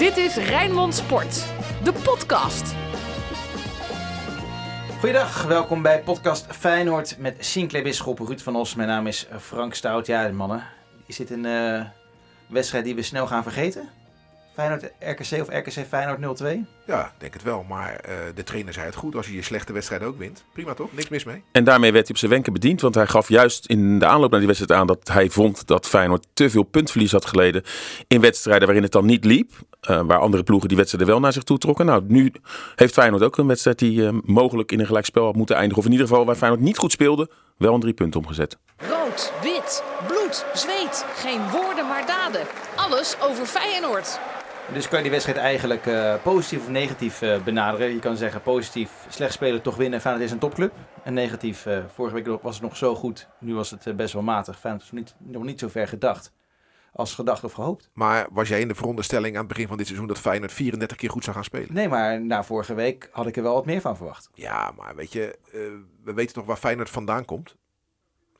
[0.00, 1.44] Dit is Rijnmond Sport,
[1.84, 2.74] de podcast.
[4.98, 8.74] Goeiedag, welkom bij podcast Feyenoord met Sinclair Bisschop, Ruud van Os.
[8.74, 10.06] Mijn naam is Frank Stout.
[10.06, 10.64] Ja, mannen,
[11.06, 11.84] is dit een eh,
[12.46, 13.88] wedstrijd die we snel gaan vergeten?
[14.60, 16.44] Feyenoord RKC of RKC Feyenoord 0-2?
[16.86, 17.64] Ja, denk het wel.
[17.68, 19.16] Maar eh, de trainer zei het goed.
[19.16, 20.44] Als je je slechte wedstrijd ook wint.
[20.52, 20.92] Prima toch?
[20.92, 21.42] Niks mis mee.
[21.52, 22.80] En daarmee werd hij op zijn wenken bediend.
[22.80, 25.86] Want hij gaf juist in de aanloop naar die wedstrijd aan dat hij vond dat
[25.86, 27.62] Feyenoord te veel puntverlies had geleden
[28.08, 29.52] in wedstrijden waarin het dan niet liep.
[29.90, 31.86] Uh, waar andere ploegen die wedstrijden wel naar zich toe trokken.
[31.86, 32.32] Nou, nu
[32.74, 35.78] heeft Feyenoord ook een wedstrijd die uh, mogelijk in een gelijkspel had moeten eindigen.
[35.78, 38.56] Of in ieder geval waar Feyenoord niet goed speelde, wel een drie punten omgezet.
[38.76, 41.04] Rood, wit, bloed, zweet.
[41.14, 42.46] Geen woorden maar daden.
[42.76, 44.20] Alles over Feyenoord.
[44.72, 47.92] Dus kan je die wedstrijd eigenlijk uh, positief of negatief uh, benaderen.
[47.92, 50.00] Je kan zeggen positief, slecht spelen, toch winnen.
[50.00, 50.72] Feyenoord is een topclub.
[51.04, 53.28] En negatief, uh, vorige week was het nog zo goed.
[53.38, 54.58] Nu was het best wel matig.
[54.58, 56.32] Feyenoord is niet, nog niet zo ver gedacht
[56.92, 57.90] als gedacht of gehoopt.
[57.92, 60.96] Maar was jij in de veronderstelling aan het begin van dit seizoen dat Feyenoord 34
[60.96, 61.74] keer goed zou gaan spelen?
[61.74, 64.30] Nee, maar na vorige week had ik er wel wat meer van verwacht.
[64.34, 65.38] Ja, maar weet je,
[66.04, 67.56] we weten toch waar Feyenoord vandaan komt?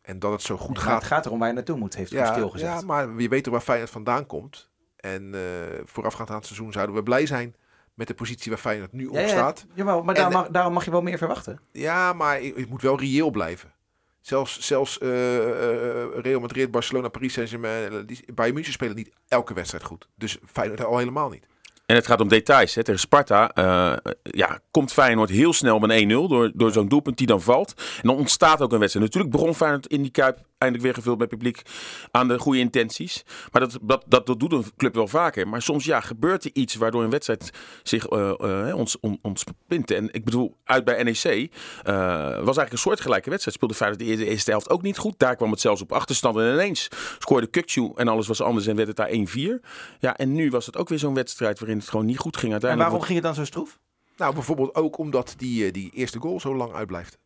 [0.02, 0.98] En dat het zo goed ja, gaat.
[0.98, 2.68] Het gaat erom waar je naartoe moet, heeft hij ja, stilgezet.
[2.68, 4.69] Ja, maar je weet toch waar Feyenoord vandaan komt?
[5.00, 5.40] En uh,
[5.84, 7.54] voorafgaand aan het seizoen zouden we blij zijn
[7.94, 9.66] met de positie waar Feyenoord nu op ja, staat.
[9.74, 11.60] Ja, maar, maar daar mag, daarom mag je wel meer verwachten.
[11.72, 13.72] Ja, maar het moet wel reëel blijven.
[14.20, 19.84] Zelfs, zelfs uh, uh, Real Madrid, Barcelona, Paris Saint-Germain, Bayern München spelen niet elke wedstrijd
[19.84, 20.08] goed.
[20.14, 21.46] Dus Feyenoord al helemaal niet.
[21.86, 22.74] En het gaat om details.
[22.74, 22.84] Hè.
[22.84, 27.26] Tegen Sparta uh, ja, komt Feyenoord heel snel met 1-0 door, door zo'n doelpunt die
[27.26, 27.74] dan valt.
[27.76, 29.06] En dan ontstaat ook een wedstrijd.
[29.06, 31.62] Natuurlijk begon Feyenoord in die Kuip eindelijk weer gevuld met publiek
[32.10, 33.24] aan de goede intenties.
[33.52, 35.48] Maar dat, dat, dat, dat doet een club wel vaker.
[35.48, 37.50] Maar soms ja, gebeurt er iets waardoor een wedstrijd
[37.82, 39.90] zich uh, uh, ons, on, ontspint.
[39.90, 43.56] En ik bedoel, uit bij NEC uh, was eigenlijk een soortgelijke wedstrijd.
[43.56, 45.18] Speelde Feyenoord de eerste helft ook niet goed.
[45.18, 46.36] Daar kwam het zelfs op achterstand.
[46.36, 46.88] En ineens
[47.18, 49.66] scoorde Kukcu en alles was anders en werd het daar 1-4.
[49.98, 52.52] Ja, en nu was het ook weer zo'n wedstrijd waarin het gewoon niet goed ging
[52.52, 52.90] uiteindelijk.
[52.90, 53.78] En waarom ging het dan zo stroef?
[54.16, 57.18] Nou, bijvoorbeeld ook omdat die, die eerste goal zo lang uitblijft.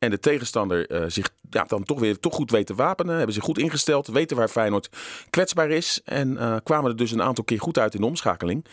[0.00, 3.16] En de tegenstander uh, zich ja, dan toch weer toch goed weet te wapenen.
[3.16, 4.06] Hebben zich goed ingesteld.
[4.06, 4.88] Weten waar Feyenoord
[5.30, 6.00] kwetsbaar is.
[6.04, 8.64] En uh, kwamen er dus een aantal keer goed uit in de omschakeling.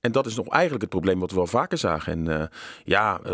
[0.00, 2.12] En dat is nog eigenlijk het probleem wat we wel vaker zagen.
[2.12, 2.46] En uh,
[2.84, 3.32] ja, uh,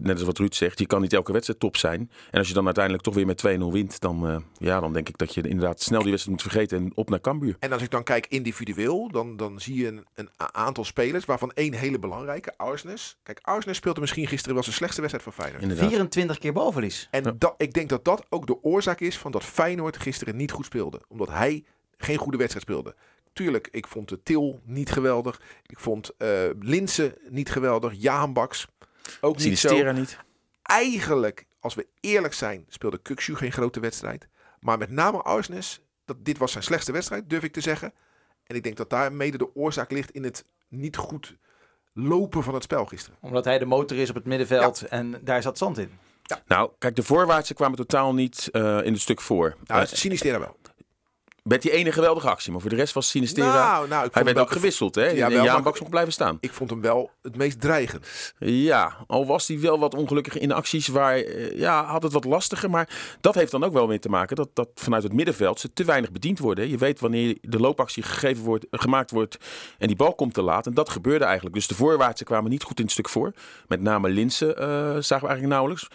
[0.00, 2.10] net als wat Ruud zegt, je kan niet elke wedstrijd top zijn.
[2.30, 5.08] En als je dan uiteindelijk toch weer met 2-0 wint, dan, uh, ja, dan denk
[5.08, 7.56] ik dat je inderdaad snel die wedstrijd moet vergeten en op naar Cambuur.
[7.58, 11.52] En als ik dan kijk individueel, dan, dan zie je een, een aantal spelers, waarvan
[11.52, 13.16] één hele belangrijke, Arsnes.
[13.22, 15.62] Kijk, Arsnes speelde misschien gisteren wel zijn slechtste wedstrijd van Feyenoord.
[15.62, 15.88] Inderdaad.
[15.88, 17.08] 24 keer balverlies.
[17.10, 17.32] En ja.
[17.38, 20.64] dat, ik denk dat dat ook de oorzaak is van dat Feyenoord gisteren niet goed
[20.64, 21.00] speelde.
[21.08, 21.64] Omdat hij
[21.96, 22.94] geen goede wedstrijd speelde.
[23.32, 25.40] Tuurlijk, ik vond de Til niet geweldig.
[25.66, 26.28] Ik vond uh,
[26.60, 27.92] Linse niet geweldig.
[27.96, 28.66] Jaan Baks
[29.20, 29.92] ook niet zo.
[29.92, 30.18] niet.
[30.62, 34.28] Eigenlijk, als we eerlijk zijn, speelde Kukshu geen grote wedstrijd.
[34.60, 37.92] Maar met name Arsnes, dat dit was zijn slechtste wedstrijd, durf ik te zeggen.
[38.44, 41.36] En ik denk dat daar mede de oorzaak ligt in het niet goed
[41.92, 43.18] lopen van het spel gisteren.
[43.20, 44.86] Omdat hij de motor is op het middenveld ja.
[44.86, 45.90] en daar zat zand in.
[46.22, 46.42] Ja.
[46.46, 49.56] Nou, kijk, de voorwaartsen kwamen totaal niet uh, in het stuk voor.
[49.64, 50.56] Nou, uh, Sinistera wel.
[51.42, 53.72] Met die ene geweldige actie, maar voor de rest was Sinistera...
[53.72, 55.06] Nou, nou, hij werd ook gewisseld, hè?
[55.06, 56.38] Ja, en Jaan Baks nog blijven staan.
[56.40, 58.34] Ik vond hem wel het meest dreigend.
[58.38, 61.18] Ja, al was hij wel wat ongelukkig in acties waar...
[61.56, 64.36] Ja, had het wat lastiger, maar dat heeft dan ook wel mee te maken...
[64.36, 66.68] dat, dat vanuit het middenveld ze te weinig bediend worden.
[66.68, 69.36] Je weet wanneer de loopactie gegeven wordt, gemaakt wordt
[69.78, 70.66] en die bal komt te laat.
[70.66, 71.54] En dat gebeurde eigenlijk.
[71.54, 73.32] Dus de voorwaartsen kwamen niet goed in het stuk voor.
[73.68, 74.56] Met name Linsen uh,
[75.00, 75.88] zagen we eigenlijk nauwelijks...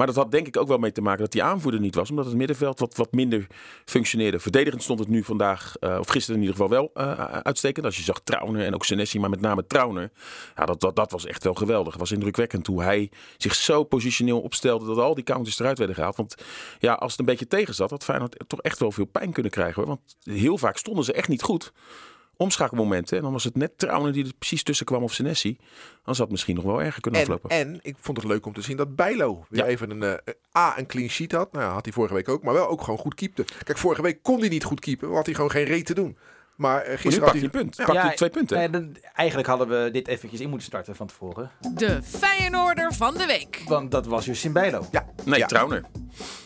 [0.00, 2.10] Maar dat had denk ik ook wel mee te maken dat die aanvoerder niet was.
[2.10, 3.46] Omdat het middenveld wat, wat minder
[3.84, 4.38] functioneerde.
[4.38, 7.12] Verdedigend stond het nu vandaag, uh, of gisteren in ieder geval wel uh,
[7.42, 7.86] uitstekend.
[7.86, 10.10] Als je zag Trauner en ook Senesi, maar met name Trauner.
[10.56, 11.92] Ja, dat, dat, dat was echt wel geweldig.
[11.92, 15.96] Het was indrukwekkend hoe hij zich zo positioneel opstelde dat al die counters eruit werden
[15.96, 16.16] gehaald.
[16.16, 16.34] Want
[16.78, 19.52] ja, als het een beetje tegen zat, had Feyenoord toch echt wel veel pijn kunnen
[19.52, 19.74] krijgen.
[19.74, 19.86] Hoor.
[19.86, 21.72] Want heel vaak stonden ze echt niet goed
[22.40, 23.16] omschakelmomenten.
[23.16, 25.56] En dan was het net Trauner die er precies tussen kwam of Senesi.
[26.04, 27.50] Dan zou het misschien nog wel erger kunnen en, aflopen.
[27.50, 29.66] En ik vond het leuk om te zien dat Bijlo weer ja.
[29.66, 31.52] even een, uh, A, een clean sheet had.
[31.52, 32.42] Nou, had hij vorige week ook.
[32.42, 33.44] Maar wel ook gewoon goed keepte.
[33.64, 35.04] Kijk, vorige week kon hij niet goed keepen.
[35.04, 36.18] Want had hij gewoon geen reet te doen.
[36.60, 37.76] Maar uh, gisteren had hij een punt.
[37.76, 37.84] Ja.
[37.84, 38.60] Pakt hij twee punten.
[38.60, 41.50] Ja, eigenlijk hadden we dit eventjes in moeten starten van tevoren.
[41.74, 43.62] De Feyenoorder van de week.
[43.66, 44.86] Want dat was Justin Bijlo.
[44.90, 45.06] Ja.
[45.24, 45.46] Nee, ja.
[45.46, 45.84] Trauner.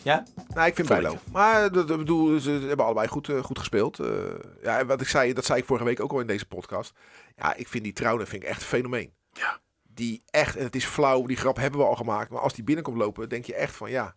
[0.03, 0.23] Ja?
[0.53, 1.17] Nou, ik vind Bijlo.
[1.31, 3.99] Maar dat, dat bedoel, ze hebben allebei goed, uh, goed gespeeld.
[3.99, 4.07] Uh,
[4.63, 6.93] ja, wat ik zei, dat zei ik vorige week ook al in deze podcast.
[7.35, 9.13] Ja, ik vind die Trauner vind ik echt een fenomeen.
[9.31, 9.59] Ja.
[9.83, 12.29] Die echt, en het is flauw, die grap hebben we al gemaakt.
[12.29, 14.15] Maar als die binnenkomt lopen, denk je echt van ja,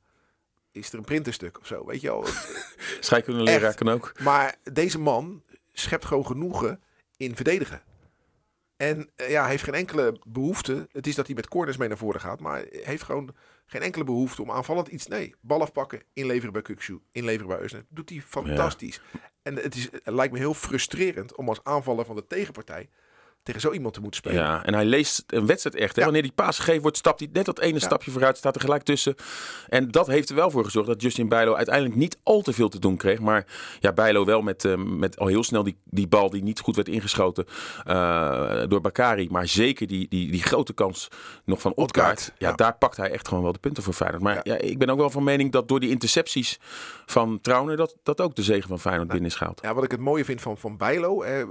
[0.73, 2.25] is er een printerstuk of zo, weet je wel.
[3.01, 4.13] Scheikundeleraar kan ook.
[4.23, 5.43] Maar deze man
[5.81, 6.83] schept gewoon genoegen
[7.17, 7.83] in verdedigen.
[8.77, 10.89] En uh, ja, heeft geen enkele behoefte.
[10.93, 12.41] Het is dat hij met corners mee naar voren gaat.
[12.41, 13.35] Maar heeft gewoon
[13.67, 15.07] geen enkele behoefte om aanvallend iets.
[15.07, 17.85] Nee, bal afpakken, inleveren bij Kukshu, inleveren bij Eusner.
[17.89, 19.01] Doet hij fantastisch.
[19.13, 19.21] Ja.
[19.43, 22.89] En het, is, het lijkt me heel frustrerend om als aanvaller van de tegenpartij
[23.55, 24.43] tegen zo iemand te moeten spelen.
[24.43, 25.95] Ja, en hij leest een wedstrijd echt.
[25.95, 25.99] Hè?
[25.99, 26.05] Ja.
[26.05, 27.79] Wanneer die paas gegeven wordt, stapt hij net dat ene Ja.
[27.79, 29.15] stapje vooruit, staat er gelijk tussen.
[29.69, 32.69] En dat heeft er wel voor gezorgd dat Justin Bijlo uiteindelijk niet al te veel
[32.69, 33.19] te doen kreeg.
[33.21, 33.47] Maar
[33.81, 36.77] ja, Bijlo wel met, eh, met al heel snel die, die bal die niet goed
[36.77, 37.45] werd ingeschoten
[37.85, 39.29] eh, door Bakari.
[39.31, 41.09] Maar zeker die, die, die grote kans
[41.45, 41.75] nog van.
[41.75, 42.55] Odgaard, Ja, ja.
[42.55, 44.23] daar pakt hij echt gewoon wel de punten voor Feyenoord.
[44.23, 44.57] Maar ja.
[44.59, 46.59] Ik ben ook wel van mening dat door die intercepties
[47.07, 49.61] van Trauner, dat, dat ook de zegen van Feyenoord binnen is gehaald.
[49.63, 51.23] Ja, wat ik het mooie vind van, van Bijlo.
[51.23, 51.49] eh, eh,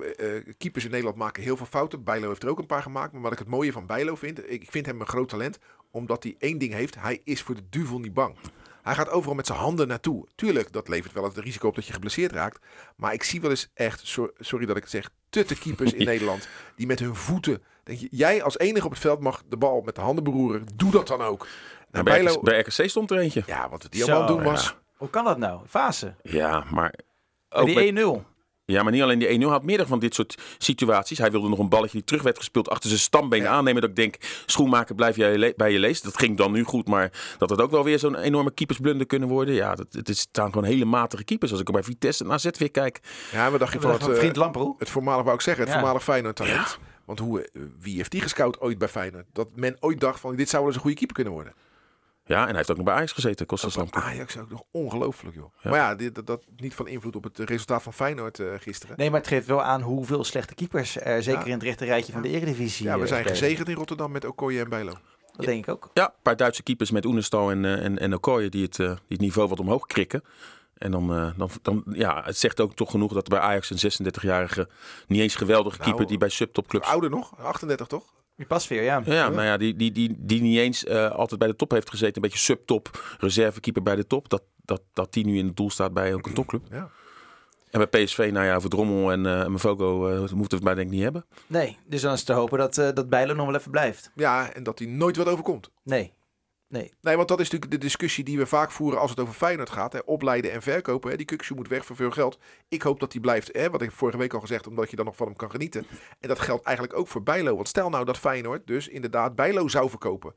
[0.57, 1.86] keepers in Nederland maken heel veel fouten.
[1.97, 3.11] Bijlo heeft er ook een paar gemaakt.
[3.13, 4.39] Maar wat ik het mooie van Bijlo vind.
[4.39, 5.59] Ik, ik vind hem een groot talent.
[5.91, 6.95] Omdat hij één ding heeft.
[6.99, 8.35] Hij is voor de duivel niet bang.
[8.83, 10.27] Hij gaat overal met zijn handen naartoe.
[10.35, 12.65] Tuurlijk, dat levert wel het risico op dat je geblesseerd raakt.
[12.95, 16.05] Maar ik zie wel eens echt, so- sorry dat ik het zeg, tutte keepers in
[16.13, 16.47] Nederland.
[16.75, 17.63] Die met hun voeten.
[17.83, 20.65] Denk je, jij als enige op het veld mag de bal met de handen beroeren.
[20.75, 21.39] Doe dat dan ook.
[21.39, 21.49] Nou,
[21.91, 23.43] Nou, bij, Bijlo, RKC, bij RKC stond er eentje.
[23.45, 24.43] ja, wat die allemaal doen ja.
[24.43, 24.75] was.
[24.95, 25.67] Hoe kan dat nou?
[25.67, 26.15] Fase.
[26.21, 26.93] Ja, maar
[27.49, 28.23] Bij die met- 1-0.
[28.71, 31.17] Ja, maar niet alleen die 1-0 had meerdere van dit soort situaties.
[31.17, 33.49] Hij wilde nog een balletje die terug werd gespeeld achter zijn stambeen Ja.
[33.49, 33.81] aannemen.
[33.81, 34.15] Dat ik denk,
[34.45, 36.03] schoenmaker blijf jij le- bij je leest.
[36.03, 39.29] Dat ging dan nu goed, maar dat het ook wel weer zo'n enorme keepersblunder kunnen
[39.29, 39.53] worden.
[39.53, 41.51] Ja, dat, het is- staan gewoon hele matige keepers.
[41.51, 42.99] Als ik bij Vitesse en AZ weer kijk.
[43.31, 44.75] Ja, wat dacht je van het, eh, Vriend Lamproe.
[44.77, 45.79] het voormalig, wou ik zeggen, het Ja.
[45.79, 46.77] voormalig Feyenoord talent.
[47.05, 49.25] Want hoe, eh, wie heeft die gescout ooit bij Feyenoord?
[49.33, 51.53] Dat men ooit dacht van, dit zou wel eens een goede keeper kunnen worden.
[52.27, 54.03] Ja, en hij heeft ook nog bij Ajax gezeten, was Lamproe.
[54.03, 55.53] Ajax ook nog ongelooflijk, joh.
[55.61, 55.69] Ja.
[55.69, 58.97] Maar ja, dit, dat, dat niet van invloed op het resultaat van Feyenoord eh, gisteren.
[58.97, 61.45] Nee, maar het geeft wel aan hoeveel slechte keepers er zeker Ja.
[61.45, 64.25] in het rechte rijtje van de Eredivisie Ja, we eh, zijn gezegend in Rotterdam met
[64.25, 64.93] Okoye en Bijlo.
[65.35, 65.89] Dat denk ik ook.
[65.93, 68.87] Ja, een paar Duitse keepers met Oenestal en, eh, en, en Okoye die het, die
[69.07, 70.23] het niveau wat omhoog krikken.
[70.77, 73.69] En dan, eh, dan, dan, ja, het zegt ook toch genoeg dat er bij Ajax
[73.69, 74.69] een 36-jarige,
[75.07, 78.03] niet eens geweldige Nou, keeper die bij subtopclubs Ouder nog, 38 toch?
[78.37, 79.01] Die past weer, ja.
[79.05, 81.89] Ja, nou ja, die, die, die, die niet eens eh, altijd bij de top heeft
[81.89, 82.15] gezeten.
[82.15, 84.29] Een beetje subtop, reservekeeper bij de top.
[84.29, 86.61] Dat, dat, dat die nu in het doel staat bij ook een topclub.
[86.71, 86.89] Ja.
[87.71, 90.75] En bij PSV, nou ja, voor Drommel en eh Mavogo eh moeten we het maar
[90.75, 91.25] denk ik niet hebben.
[91.47, 94.11] Nee, dus dan is te hopen dat, eh dat Bijlo nog wel even blijft.
[94.15, 95.69] Ja, en dat hij nooit wat overkomt.
[95.83, 96.13] Nee.
[96.69, 96.93] Nee.
[97.01, 99.69] Nee, want dat is natuurlijk de discussie die we vaak voeren als het over Feyenoord
[99.69, 99.93] gaat.
[99.93, 99.99] Hè.
[100.05, 101.09] Opleiden en verkopen.
[101.11, 101.17] Hè.
[101.17, 102.37] Die Kukshoe moet weg voor veel geld.
[102.67, 105.05] Ik hoop dat hij blijft, hè, wat ik vorige week al gezegd, omdat je dan
[105.05, 105.85] nog van hem kan genieten.
[106.19, 107.55] En dat geldt eigenlijk ook voor Bijlo.
[107.55, 110.33] Want stel nou dat Feyenoord dus inderdaad Bijlo zou verkopen.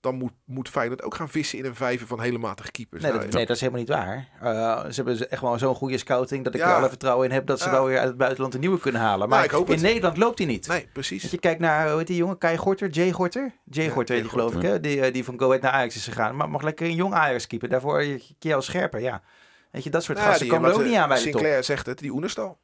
[0.00, 3.02] Dan moet, moet Feyenoord ook gaan vissen in een vijver van hele matige keepers.
[3.02, 4.28] Nee, Nou, dat, nee, dat is helemaal niet waar.
[4.40, 6.68] Eh, ze hebben echt wel zo'n goede scouting dat ik Ja.
[6.70, 7.70] er alle vertrouwen in heb dat ze Ja.
[7.70, 9.28] wel weer uit het buitenland een nieuwe kunnen halen.
[9.28, 9.82] Maar ik hoop in het.
[9.82, 10.66] Nederland loopt hij niet.
[10.68, 11.22] nee, precies.
[11.22, 13.52] Als je kijkt naar, hoe heet die jongen, Kai Gorter, Jay Gorter?
[13.64, 14.80] Jay Ja, Gorter, Jay die geloof ik, hè?
[14.80, 16.36] Die, eh, die van Go Ahead naar Ajax is gegaan.
[16.36, 17.68] Maar mag lekker een jong Ajax keeper.
[17.68, 19.22] Daarvoor je Kiel Scherper, ja.
[19.70, 21.16] Weet je, dat soort Nou ja, gasten die- komen er ook eh, niet aan bij
[21.16, 21.32] de top.
[21.32, 22.58] Sinclair zegt het, die Oenerstal.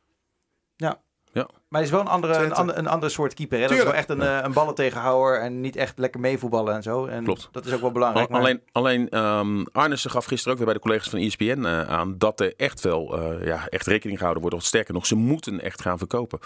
[1.45, 3.59] Maar hij is wel een andere, een, ander, een andere soort keeper.
[3.61, 3.67] Hè?
[3.67, 7.07] Dat is wel echt een, eh, een ballentegenhouwer en niet echt lekker meevoetballen en zo.
[7.07, 7.49] En Klopt.
[7.53, 8.29] dat is ook wel belangrijk.
[8.29, 11.81] maar- Alleen, alleen ehm Arnissen gaf gisteren ook weer bij de collega's van ESPN eh,
[11.81, 14.57] aan dat er echt wel eh, ja, echt rekening gehouden wordt.
[14.59, 16.39] Of sterker nog, ze moeten echt gaan verkopen.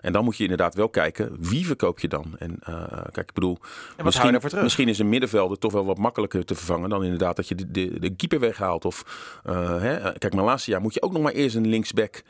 [0.00, 2.34] En dan moet je inderdaad wel kijken, wie verkoop je dan?
[2.38, 2.74] En eh,
[3.12, 3.58] kijk, ik bedoel,
[4.04, 4.64] misschien, daarvoor terug?
[4.64, 7.70] misschien is een middenvelder toch wel wat makkelijker te vervangen dan inderdaad dat je de,
[7.70, 8.84] de, de keeper weghaalt.
[8.84, 9.04] Of,
[9.44, 12.22] eh, hè, kijk, Malasia moet je ook nog maar eerst een linksback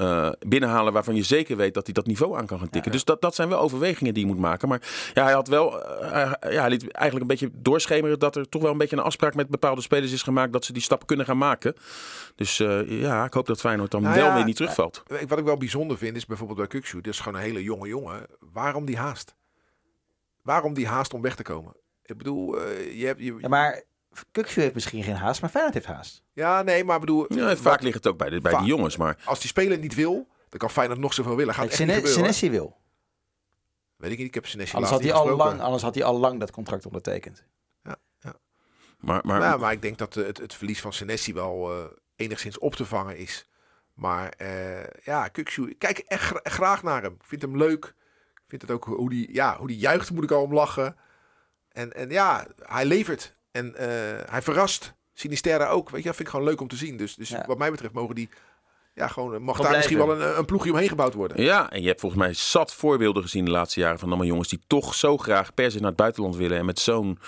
[0.00, 2.92] eh, binnenhalen waarvan je zeker weet dat hij dat niveau aan kan gaan tikken.
[2.92, 4.68] Dus dat, dat zijn wel overwegingen die je moet maken.
[4.68, 8.48] Maar ja, hij had wel, eh, ja, hij liet eigenlijk een beetje doorschemeren dat er
[8.48, 11.06] toch wel een beetje een afspraak met bepaalde spelers is gemaakt dat ze die stap
[11.06, 11.74] kunnen gaan maken.
[12.34, 15.02] Dus eh, ja, ik hoop dat Feyenoord dan Nou wel ja, weer niet terugvalt.
[15.28, 17.02] Wat ik wel bijzonder vind is bijvoorbeeld bij Kukshoe.
[17.02, 18.26] Dat is gewoon een hele jonge jongen.
[18.52, 19.34] Waarom die haast?
[20.42, 21.72] Waarom die haast om weg te komen?
[22.02, 23.20] Ik bedoel, eh, je hebt...
[23.20, 23.82] Je, Ja, maar
[24.30, 26.22] Kukshu heeft misschien geen haast, maar Feyenoord heeft haast.
[26.32, 27.34] ja, nee, maar ik bedoel...
[27.34, 29.78] Ja, wat- vaak ligt het ook bij, de, bij die jongens, maar Als die speler
[29.78, 31.54] niet wil, dan kan Feyenoord nog zoveel willen.
[31.54, 32.24] Gaat Kijk, echt niet Sene- gebeuren.
[32.24, 32.34] hoor.
[32.34, 32.78] Senesi wil.
[33.96, 36.18] Weet ik niet, ik heb Senesi Anders had, hij al lang, anders had hij al
[36.18, 37.44] lang dat contract ondertekend.
[38.98, 41.84] maar, maar, Ja, maar ik denk dat eh, het, het verlies van Senesi wel eh,
[42.16, 43.48] enigszins op te vangen is.
[43.94, 47.12] Maar eh, ja, Kukshoe, ik kijk echt gra- graag naar hem.
[47.12, 47.84] Ik vind hem leuk.
[48.34, 50.96] Ik vind het ook hoe die, ja, hoe die juicht, moet ik al om lachen.
[51.72, 53.36] En, en ja, hij levert.
[53.52, 53.86] En eh,
[54.30, 54.94] hij verrast.
[55.14, 55.90] Sinisterra ook.
[55.90, 56.96] Weet je, dat vind ik gewoon leuk om te zien.
[56.96, 57.44] Dus, dus Ja.
[57.46, 58.28] wat mij betreft mogen die...
[58.94, 61.42] Ja, gewoon, mag Gewoon daar misschien wel een, een ploegje omheen gebouwd worden.
[61.42, 64.48] Ja, en je hebt volgens mij zat voorbeelden gezien de laatste jaren van allemaal jongens
[64.48, 67.18] die toch zo graag per se naar het buitenland willen en met zo'n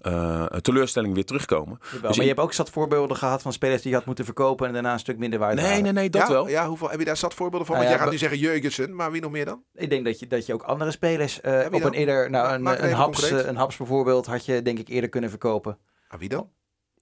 [0.00, 1.78] eh, teleurstelling weer terugkomen.
[1.82, 4.24] Jawel, Dus maar je hebt ook zat voorbeelden gehad van spelers die je had moeten
[4.24, 5.82] verkopen en daarna een stuk minder waard Nee, halen.
[5.82, 6.48] nee, nee, dat ja, wel.
[6.48, 7.76] Ja, hoeveel, heb je daar zat voorbeelden van?
[7.76, 9.62] Nou Want ja, jij gaat nu zeggen Jurgensen, maar wie nog meer dan?
[9.74, 12.54] Ik denk dat je, dat je ook andere spelers eh, wie op een eerder, nou,
[12.54, 15.30] een, Maak het een, haps, eh, een haps bijvoorbeeld had je denk ik eerder kunnen
[15.30, 15.78] verkopen.
[16.08, 16.50] Ah, wie dan?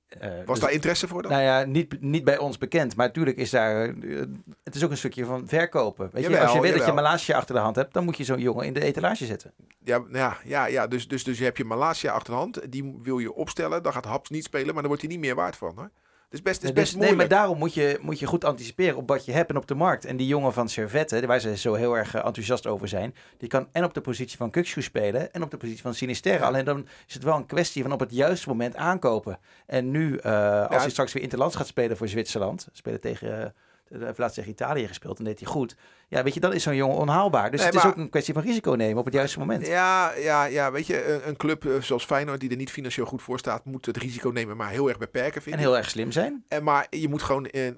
[0.08, 1.30] Eh, Was dus- daar interesse voor dan?
[1.30, 2.96] Nou ja, niet, niet bij ons bekend.
[2.96, 3.88] Maar natuurlijk is daar...
[3.88, 4.20] eh,
[4.64, 6.10] het is ook een stukje van verkopen.
[6.12, 6.92] Weet je, als je weet dat je.
[6.92, 7.92] Malasia achter de hand hebt...
[7.92, 9.52] dan moet je zo'n jongen in de etalage zetten.
[9.84, 12.72] Ja, ja, ja, ja dus, dus, dus je hebt je Malasia achter de hand.
[12.72, 13.82] Die wil je opstellen.
[13.82, 15.72] Dan gaat Haps niet spelen, maar dan wordt hij niet meer waard van.
[15.76, 15.90] Hoor.
[16.30, 17.30] Is best, is Nee, best dus, nee, moeilijk.
[17.30, 19.74] maar daarom moet je, moet je goed anticiperen op wat je hebt en op de
[19.74, 20.04] markt.
[20.04, 23.48] En die jongen van Servette, waar ze zo heel erg eh, enthousiast over zijn, die
[23.48, 26.46] kan en op de positie van Kukshu spelen en op de positie van Sinisterra.
[26.46, 29.38] Alleen dan is het wel een kwestie van op het juiste moment aankopen.
[29.66, 30.78] En nu, eh, als Ja.
[30.80, 33.50] hij straks weer interlands gaat spelen voor Zwitserland, spelen tegen, eh,
[33.88, 35.76] de- laatst tegen Italië gespeeld en deed hij goed.
[36.08, 37.50] Ja, weet je, dan is zo'n jongen onhaalbaar.
[37.50, 39.66] Dus Nee, het is ook een kwestie van risico nemen op het juiste moment.
[39.66, 43.06] Ja, ja, ja, weet je, een, een club eh, zoals Feyenoord die er niet financieel
[43.06, 45.66] goed voor staat, moet het risico nemen, maar heel erg beperken, vind En ik.
[45.68, 46.44] heel erg slim zijn.
[46.48, 47.70] En, maar je moet gewoon eh,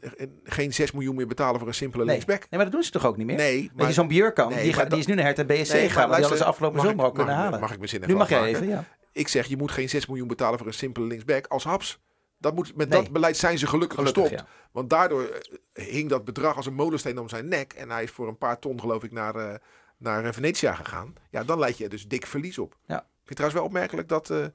[0.45, 2.13] geen 6 miljoen meer betalen voor een simpele Nee.
[2.13, 2.41] linksback.
[2.41, 3.37] nee, maar dat doen ze toch ook niet meer?
[3.37, 3.93] Nee, maar...
[3.93, 5.95] zo'n Björkan, Nee, die, gaat, die is nu naar Hertha BSC Nee, gegaan.
[6.09, 7.61] maar die hadden ze afgelopen zomer al kunnen halen.
[7.61, 8.85] Mag ik mijn zin nu even mag jij even, ja.
[9.13, 11.99] Ik zeg, je moet geen 6 miljoen betalen voor een simpele linksback als Haps.
[12.41, 13.03] Dat moet, met Nee.
[13.03, 14.41] dat beleid zijn ze gelukkig, Gelukkig, gestopt.
[14.41, 14.49] ja.
[14.73, 15.23] Want daardoor
[15.73, 17.73] eh, hing dat bedrag als een molensteen om zijn nek.
[17.73, 19.55] En hij is voor een paar ton, geloof ik, naar, eh,
[19.97, 21.15] naar eh, Venetia gegaan.
[21.31, 22.77] Ja, dan leid je dus dik verlies op.
[22.87, 22.97] Ja.
[22.99, 24.53] Ik vind het trouwens wel opmerkelijk dat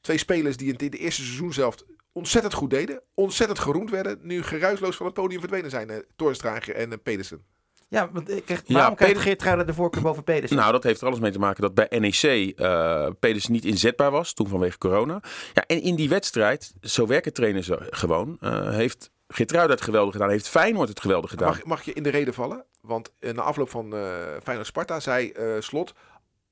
[0.00, 1.76] twee spelers die in het eerste seizoen zelf
[2.12, 5.90] ontzettend goed deden, ontzettend geroemd werden, nu geruisloos van het podium verdwenen zijn.
[5.90, 7.44] Uh, en uh, Pedersen.
[7.88, 10.56] Ja, want ik krijg, Ja, waarom krijgt Peder- Geert de voorkeur boven Pedersen?
[10.56, 12.22] Nou, dat heeft er alles mee te maken dat bij NEC
[12.58, 15.20] eh Pedersen niet inzetbaar was, toen vanwege corona.
[15.54, 20.30] Ja, en in die wedstrijd, zo werken trainers gewoon, eh, heeft Geertruida het geweldig gedaan,
[20.30, 21.48] heeft Feyenoord het geweldig gedaan.
[21.48, 22.64] Mag, mag je in de reden vallen?
[22.80, 24.00] Want eh, na afloop van eh
[24.42, 25.92] Feyenoord-Sparta zei eh, Slot...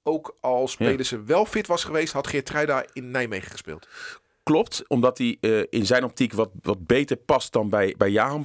[0.02, 0.87] ook als Ja.
[0.87, 2.12] Pedersen wel fit was geweest...
[2.12, 3.88] had Geert Truida in Nijmegen gespeeld.
[4.47, 8.43] Klopt, omdat hij eh, in zijn optiek wat, wat beter past dan bij, bij Jahan.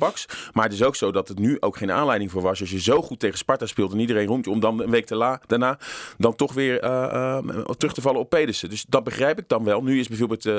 [0.54, 2.60] Maar het is ook zo dat het nu ook geen aanleiding voor was.
[2.60, 5.06] Als je zo goed tegen Sparta speelt en iedereen roemt je om dan een week
[5.06, 5.80] te la, daarna
[6.18, 8.70] dan toch weer eh, eh, terug te vallen op Pedersen.
[8.70, 9.84] Dus dat begrijp ik dan wel.
[9.84, 10.54] Nu is bijvoorbeeld uh,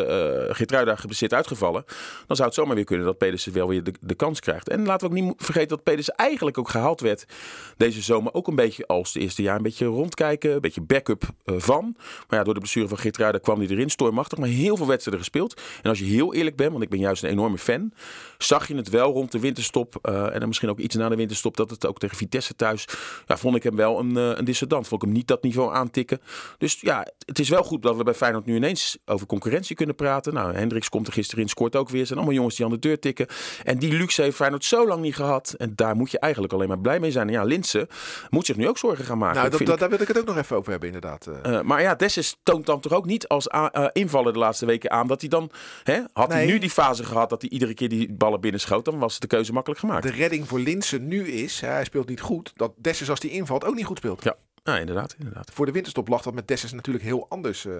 [0.49, 0.97] Geertruida
[1.29, 1.85] uitgevallen.
[2.27, 4.69] Dan zou het zomaar weer kunnen dat Pedersen wel weer de, de kans krijgt.
[4.69, 7.25] En laten we ook niet vergeten dat Pedersen eigenlijk ook gehaald werd
[7.77, 8.35] deze zomer.
[8.35, 11.95] Ook een beetje als het eerste jaar een beetje rondkijken, een beetje backup van.
[12.29, 14.39] Maar ja, door de blessure van Geertruida kwam hij erin, stormachtig.
[14.39, 15.31] Maar heel veel wedstrijden gespeeld.
[15.83, 17.93] En als je heel eerlijk bent, want ik ben juist een enorme fan,
[18.39, 21.17] zag je het wel rond de winterstop uh, en dan misschien ook iets na de
[21.17, 22.89] winterstop dat het ook tegen Vitesse thuis,
[23.27, 24.89] ja, vond ik hem wel een, uh, een dissident.
[24.89, 26.21] Vond ik hem niet dat niveau aantikken.
[26.59, 29.95] Dus ja, het is wel goed dat we bij Feyenoord nu ineens over concurrentie kunnen
[29.95, 30.35] praten.
[30.35, 32.07] Nou, Hendricks komt er gisteren in, scoort ook weer.
[32.07, 33.27] Zijn allemaal jongens die aan de deur tikken.
[33.65, 35.55] En die luxe heeft Feyenoord zo lang niet gehad.
[35.59, 37.27] En daar moet je eigenlijk alleen maar blij mee zijn.
[37.27, 37.89] En ja, Linse
[38.31, 39.39] moet zich nu ook zorgen gaan maken.
[39.39, 41.27] Nou, dat, dat, daar wil ik het ook nog even over hebben, inderdaad.
[41.27, 41.53] Uh.
[41.53, 43.49] Uh, maar ja, Dessus toont dan toch ook niet als
[43.93, 45.51] invaller de laatste weken aan dat hij dan
[45.83, 46.01] Hè?
[46.13, 46.37] Had Nee.
[46.39, 49.27] hij nu die fase gehad dat hij iedere keer die ballen binnenschoot, dan was de
[49.27, 50.03] keuze makkelijk gemaakt.
[50.03, 53.65] De redding voor Linsen nu is, hij speelt niet goed, dat Dessus als die invalt
[53.65, 54.25] ook niet goed speelt.
[54.25, 55.51] Ja, ja inderdaad, inderdaad.
[55.53, 57.65] Voor de winterstop lag dat met Dessus natuurlijk heel anders.
[57.65, 57.75] uh.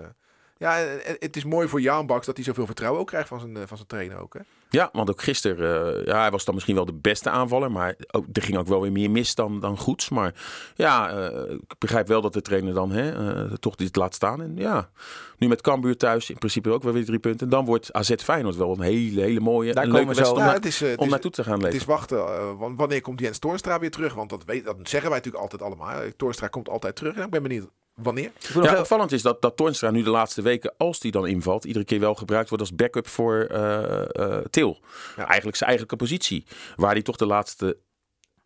[0.63, 3.41] Ja, en het is mooi voor Jaan Baks dat hij zoveel vertrouwen ook krijgt van
[3.41, 4.35] zijn, uh, van zijn trainer ook.
[4.35, 4.41] Hè?
[4.71, 7.95] Ja, want ook gisteren, uh, ja, hij was dan misschien wel de beste aanvaller, maar
[8.11, 10.09] ook, er ging ook wel weer meer mis dan, dan goeds.
[10.09, 10.35] Maar
[10.75, 14.43] ja, uh, ik begrijp wel dat de trainer dan hè, uh, toch dit laat staan.
[14.43, 14.91] En ja,
[15.39, 17.47] nu met Cambuur thuis in principe ook wel weer drie punten.
[17.47, 20.47] En dan wordt AZ Feyenoord wel een hele, hele mooie Daar en komen leuke wedstrijd
[20.47, 21.79] om, Ja, het is, uh, het om is- naartoe te gaan Het leven.
[21.79, 24.15] is wachten, uh, want wanneer komt Jens Toornstra weer terug?
[24.15, 26.01] Want dat, weet, dat zeggen wij natuurlijk altijd allemaal.
[26.17, 27.17] Toornstra komt altijd terug.
[27.17, 28.31] En ik ben benieuwd wanneer.
[28.63, 31.85] Ja, opvallend is dat, dat Toornstra nu de laatste weken, als die dan invalt, iedere
[31.85, 34.79] keer wel gebruikt wordt als backup voor eh eh Til.
[35.17, 35.27] Ja.
[35.27, 36.47] Eigenlijk zijn eigenlijke positie.
[36.77, 37.77] Waar hij toch de laatste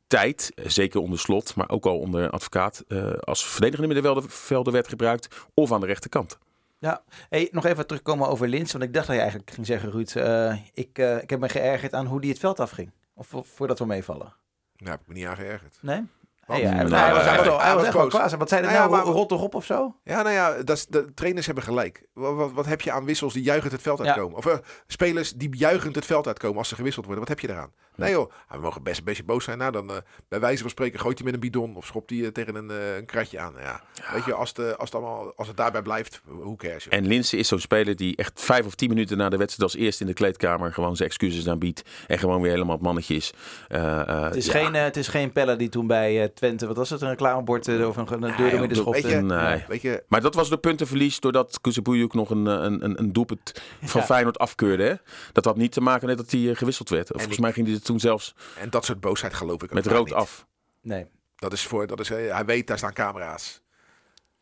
[0.06, 5.28] tijd, zeker onder slot, maar ook al onder advocaat, eh, als verdedigende middenvelder werd gebruikt.
[5.54, 6.38] Of aan de rechterkant.
[6.78, 8.72] Ja, hey, nog even terugkomen over Lins.
[8.72, 10.10] Want ik dacht dat je eigenlijk ging zeggen, Ruud.
[10.16, 12.90] eh, ik, eh, ik heb me geërgerd aan hoe die het veld afging.
[13.14, 14.34] Of vo- voordat we meevallen.
[14.76, 15.78] Nou, heb ik me niet aan geërgerd.
[15.80, 16.02] Nee?
[16.46, 18.14] Ja, Nou, hij, was hij echt wel, was- hij was hij echt was wel boos.
[18.14, 18.38] kwaad.
[18.38, 19.04] Wat zei hij Nou ja, nou?
[19.06, 19.96] maar- Rot toch op of zo?
[20.04, 22.02] Ja, nou ja, dat is, de trainers hebben gelijk.
[22.12, 24.04] Wat, wat, wat heb je aan wissels die juichend het veld Ja.
[24.04, 24.36] uitkomen?
[24.38, 27.24] Of eh, spelers die juichend het veld uitkomen als ze gewisseld worden.
[27.24, 27.72] Wat heb je eraan?
[27.96, 29.58] Nee joh, we mogen best een beetje boos zijn.
[29.58, 29.96] Nou, dan eh,
[30.28, 32.70] bij wijze van spreken gooit hij met een bidon of schopt hij eh, tegen een,
[32.96, 33.54] een kratje aan.
[33.60, 33.80] Ja,
[34.12, 36.92] Weet je, als, de, als, het allemaal, als het daarbij blijft, hoe cares joh.
[36.94, 39.80] En Linse is zo'n speler die echt vijf of tien minuten na de wedstrijd als
[39.82, 41.82] eerste in de kleedkamer gewoon zijn excuses aanbiedt.
[42.06, 43.32] En gewoon weer helemaal het mannetje is.
[43.68, 44.52] Eh, eh, Het is, ja.
[44.52, 47.68] geen, het is geen Pelle die toen bij eh, Twente, wat was het, een reclamebord
[47.68, 49.02] eh, over een, een deur door midden schopte.
[49.02, 49.64] weet je, Nee.
[49.68, 53.12] Weet je, Maar dat was de puntenverlies doordat Kuzebujuk nog een, eh, een, een, een
[53.12, 53.52] doelpunt
[53.82, 54.06] van Ja.
[54.06, 54.82] Feyenoord afkeurde.
[54.84, 54.94] Hè?
[55.32, 57.04] Dat had niet te maken met dat hij eh, gewisseld werd.
[57.04, 59.62] Of volgens ik- mij ging hij er toen zelfs en dat soort boosheid geloof ik
[59.62, 60.14] ook met rood niet.
[60.14, 60.46] af.
[60.82, 61.06] Nee.
[61.36, 63.60] Dat is voor, dat is, hij weet, daar staan camera's.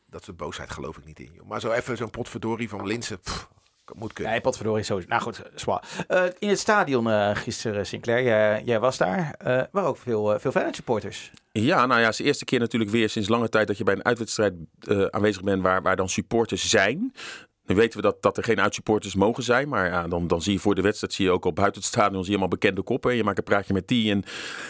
[0.06, 1.30] Dat soort boosheid geloof ik niet in.
[1.34, 1.46] Joh.
[1.48, 3.48] Maar zo even zo'n potverdorie van Linsen, pff,
[3.94, 4.32] moet kunnen.
[4.32, 5.00] Nee, potverdorie zo.
[5.08, 6.04] Nou goed, zwaar.
[6.08, 9.34] Eh, in het stadion eh, gisteren, Sinclair, jij, jij was daar.
[9.38, 11.30] eh waren ook veel, eh, veel Feyenoord supporters.
[11.52, 13.84] Ja, nou ja, het is de eerste keer natuurlijk weer sinds lange tijd dat je
[13.84, 17.14] bij een uitwedstrijd eh, aanwezig bent waar, waar dan supporters zijn.
[17.66, 19.68] Nu weten we dat, dat er geen uitsupporters mogen zijn.
[19.68, 21.90] Maar ja, dan, dan zie je voor de wedstrijd, zie je ook al buiten het
[21.90, 23.10] stadion, zie je allemaal bekende koppen.
[23.10, 24.10] En je maakt een praatje met die.
[24.10, 24.24] En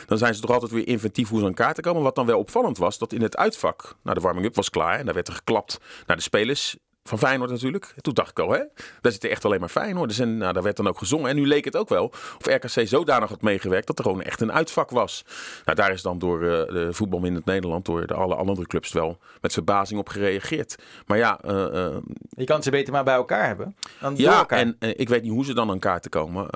[0.07, 2.03] dan zijn ze toch altijd weer inventief hoe ze aan kaarten komen.
[2.03, 4.99] Wat dan wel opvallend was, dat in het uitvak, nou de warming-up was klaar.
[4.99, 6.77] En daar werd er geklapt naar de spelers
[7.09, 7.93] van Feyenoord natuurlijk.
[7.97, 8.63] En toen dacht ik al, hè,
[9.01, 10.19] daar zitten echt alleen maar Feyenoorders.
[10.19, 11.31] En nou, daar werd dan ook gezongen.
[11.31, 12.05] En nu leek het ook wel
[12.39, 15.25] of RKC zodanig had meegewerkt dat er gewoon echt een uitvak was.
[15.65, 18.67] Nou, daar is dan door uh, de voetbal in het Nederland, door de alle andere
[18.67, 20.77] clubs wel met verbazing op gereageerd.
[21.07, 21.39] Maar ja...
[21.45, 21.97] Uh,
[22.37, 23.77] je kan ze beter maar bij elkaar hebben.
[24.01, 24.59] Dan ja, elkaar.
[24.59, 26.47] en ik weet niet hoe ze dan aan kaarten komen.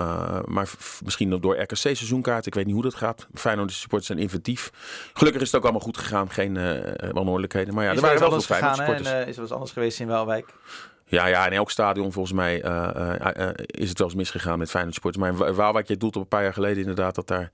[0.45, 0.71] maar
[1.05, 2.47] misschien door RKC seizoenkaart.
[2.47, 3.27] Ik weet niet hoe dat gaat.
[3.35, 4.71] Feyenoord supporters zijn inventief.
[5.13, 6.31] Gelukkig is het ook allemaal goed gegaan.
[6.31, 6.55] Geen
[7.13, 7.75] wanordelijkheden.
[7.75, 9.09] Maar ja, er waren wel veel Feyenoord supporters.
[9.09, 10.38] En, is er wat anders geweest in Welwijk?
[11.05, 14.71] Ja, ja, in elk stadion volgens mij uh, uh, is het wel eens misgegaan met
[14.71, 15.25] Feyenoord supporters.
[15.25, 17.51] Maar in Waalwijk, je doelt op een paar jaar geleden inderdaad dat daar...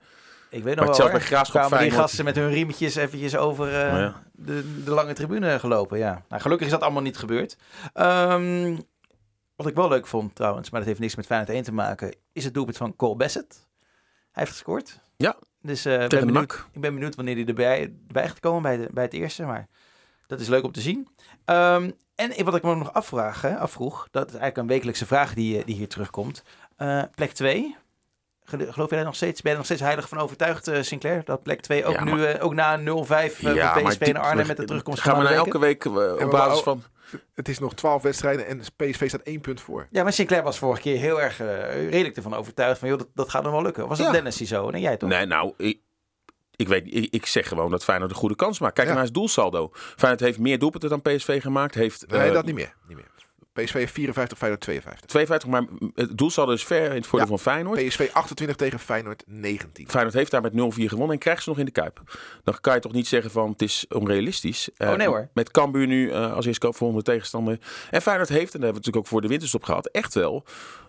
[0.49, 1.91] Ik weet nog wel, bij Graafschap Feyenoord...
[1.91, 4.21] die gasten met hun riemetjes eventjes over oh, ja.
[4.31, 5.97] de, de, lange tribune gelopen.
[5.97, 6.23] Ja.
[6.29, 7.57] Nou, gelukkig is dat allemaal niet gebeurd.
[7.93, 8.79] Um,
[9.55, 12.15] wat ik wel leuk vond trouwens, maar dat heeft niks met Feyenoord 1 te maken,
[12.33, 13.67] is het doelpunt van Cole Bassett.
[14.31, 14.99] Hij heeft gescoord.
[15.17, 18.77] Ja, dus uh, ben benieuwd, ik ben benieuwd wanneer hij erbij, erbij gaat komen bij,
[18.77, 19.43] de, bij het eerste.
[19.43, 19.67] Maar
[20.27, 21.07] dat is leuk om te zien.
[21.45, 25.33] Um, en wat ik me nog afvraag, hè, afvroeg, dat is eigenlijk een wekelijkse vraag
[25.33, 26.43] die, eh, die hier terugkomt.
[26.77, 27.75] Uh, plek 2.
[28.45, 31.23] Geloof jij nog steeds, ben je nog steeds heilig van overtuigd, uh, Sinclair?
[31.23, 32.83] Dat plek 2 ook ja, nu, uh, ook na 0-5
[33.41, 36.29] uh, ja, van PSV naar Arnhem met de terugkomst gaan we nou elke week op
[36.31, 36.83] basis van...
[37.33, 39.87] Het is nog 12 wedstrijden en PSV staat één punt voor.
[39.89, 41.37] Ja, maar Sinclair was vorige keer heel erg
[41.89, 43.87] redelijk ervan overtuigd van, joh, dat, dat gaat nog wel lukken.
[43.87, 44.69] Was dat Dennis die zo?
[44.69, 45.09] Nee, jij toch?
[45.09, 45.79] Nee, nou, ik,
[46.55, 48.73] ik, weet, ik, ik, zeg gewoon dat Feyenoord een goede kans maakt.
[48.73, 49.69] Kijk naar het doelsaldo.
[49.73, 51.75] Feyenoord heeft meer doelpunten dan PSV gemaakt.
[51.75, 52.73] Heeft, nee, uh, dat niet meer.
[52.87, 53.13] Niet meer.
[53.63, 55.05] PSV heeft 54, Feyenoord 52.
[55.09, 55.63] 52, maar
[55.95, 57.87] het doelsaldo is ver in het voordeel ja, van Feyenoord.
[57.87, 59.89] PSV 28 tegen Feyenoord 19.
[59.89, 62.01] Feyenoord heeft daar met 0-4 gewonnen en krijgt ze nog in de Kuip.
[62.43, 64.69] Dan kan je toch niet zeggen van het is onrealistisch.
[64.77, 65.29] Oh nee hoor.
[65.33, 67.59] Met Cambuur nu uh, als eerste volgende tegenstander.
[67.89, 70.45] En Feyenoord heeft, en daar hebben we natuurlijk ook voor de winterstop gehad, echt wel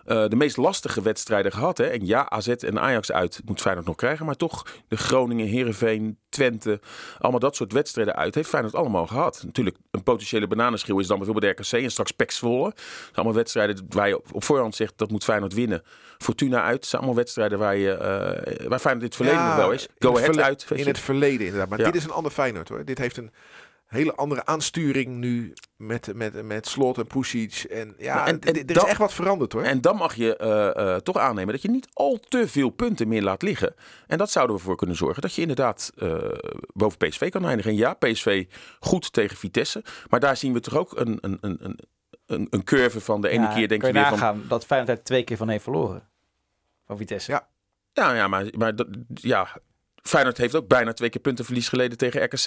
[0.07, 1.77] de meest lastige wedstrijden gehad.
[1.77, 1.85] Hè?
[1.85, 4.25] En ja, AZ en Ajax uit moet Feyenoord nog krijgen.
[4.25, 6.79] Maar toch de Groningen, Heerenveen, Twente,
[7.19, 9.41] allemaal dat soort wedstrijden uit heeft Feyenoord allemaal gehad.
[9.45, 12.73] Natuurlijk, een potentiële bananenschil is dan bijvoorbeeld RKC en straks Pek Zwolle.
[13.13, 15.83] allemaal wedstrijden waar je op voorhand zegt dat moet Feyenoord winnen.
[16.17, 19.71] Fortuna uit, zijn allemaal wedstrijden waar, je, uh, waar Feyenoord in het verleden nog wel
[19.71, 19.87] is.
[19.99, 20.65] Go ahead uit.
[20.73, 21.69] In het verleden inderdaad.
[21.69, 22.85] Maar dit is een ander Feyenoord hoor.
[22.85, 23.31] Dit heeft een
[23.87, 27.65] hele andere aansturing nu met, met, met Slot en Pusic.
[27.69, 29.63] En ja, en, er is echt wat veranderd hoor.
[29.63, 33.07] En dan mag je uh, uh, toch aannemen dat je niet al te veel punten
[33.07, 33.75] meer laat liggen.
[34.07, 36.17] En dat zouden we voor kunnen zorgen dat je inderdaad uh,
[36.73, 37.71] boven PSV kan eindigen.
[37.71, 38.45] En ja, PSV
[38.79, 39.83] goed tegen Vitesse.
[40.09, 41.79] Maar daar zien we toch ook een, een, een,
[42.25, 44.43] een, een curve van de ene ja, keer denk je, je weer van...
[44.47, 46.09] dat Feyenoord er twee keer van heeft verloren.
[46.85, 47.31] Van Vitesse.
[47.31, 47.47] Ja.
[47.93, 49.47] Ja, ja maar, maar dat, ja,
[50.07, 52.45] Feyenoord heeft ook bijna twee keer puntenverlies geleden tegen RKC.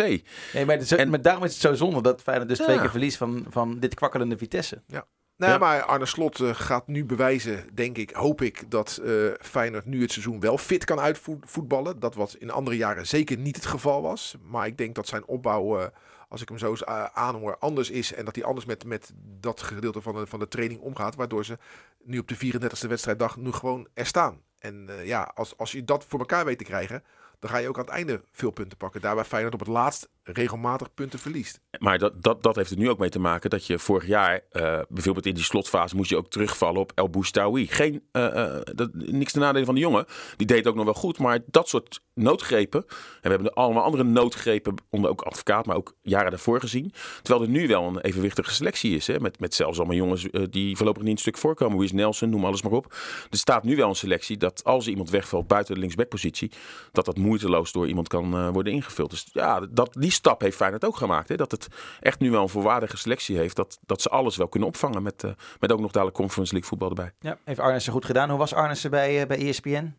[0.53, 2.91] Nee, maar, het, en, maar daarom is het zo zonde dat Feyenoord dus twee keer
[2.91, 4.83] verlies van, van dit kwakkelende Vitesse.
[4.87, 5.07] Ja.
[5.41, 5.59] Nou, ja.
[5.59, 10.03] maar Arne Slot uh, gaat nu bewijzen, denk ik, hoop ik, dat uh, Feyenoord nu
[10.03, 12.01] het seizoen wel fit kan uitvoetballen.
[12.01, 14.35] Dat wat in andere jaren zeker niet het geval was.
[14.43, 15.87] Maar ik denk dat zijn opbouw, uh,
[16.29, 16.75] als ik hem zo
[17.13, 18.13] aanhoor, anders is.
[18.13, 21.15] En dat hij anders met, met dat gedeelte van de, van de training omgaat.
[21.15, 21.59] Waardoor ze
[22.05, 24.43] nu op de 34e wedstrijddag nu gewoon er staan.
[24.59, 27.03] En ja, als, als je dat voor elkaar weet te krijgen,
[27.41, 29.01] dan ga je ook aan het einde veel punten pakken.
[29.01, 31.61] Daarbij Feyenoord op het laatst regelmatig punten verliest.
[31.79, 34.41] Maar dat, dat, dat heeft er nu ook mee te maken dat je vorig jaar,
[34.53, 37.67] uh, bijvoorbeeld in die slotfase, moest je ook terugvallen op El Boustaoui.
[37.67, 40.07] Geen, uh, uh, dat, niks te nadelen van de jongen.
[40.37, 42.85] Die deed ook nog wel goed, maar dat soort noodgrepen.
[42.89, 46.93] En we hebben allemaal andere noodgrepen, onder ook advocaat, maar ook jaren daarvoor gezien.
[47.23, 49.07] Terwijl er nu wel een evenwichtige selectie is.
[49.07, 51.77] Hè, met, met zelfs allemaal jongens die voorlopig niet een stuk voorkomen.
[51.77, 52.95] Wie is Nelson, noem alles maar op.
[53.31, 56.51] Er staat nu wel een selectie dat als iemand wegvalt buiten de linksbackpositie,
[56.93, 59.11] dat dat moeiteloos door iemand kan worden ingevuld.
[59.11, 61.29] Dus ja, dat, die stap heeft Feyenoord ook gemaakt.
[61.29, 61.37] Hè?
[61.37, 61.69] Dat het
[62.01, 63.57] echt nu wel een volwaardige selectie heeft.
[63.57, 66.71] Dat, dat ze alles wel kunnen opvangen met, uh, met ook nog dadelijk Conference League
[66.71, 67.13] voetbal erbij.
[67.21, 68.29] Ja, heeft Arnessen goed gedaan.
[68.29, 69.95] Hoe was Arnessen bij, uh, bij ESPN?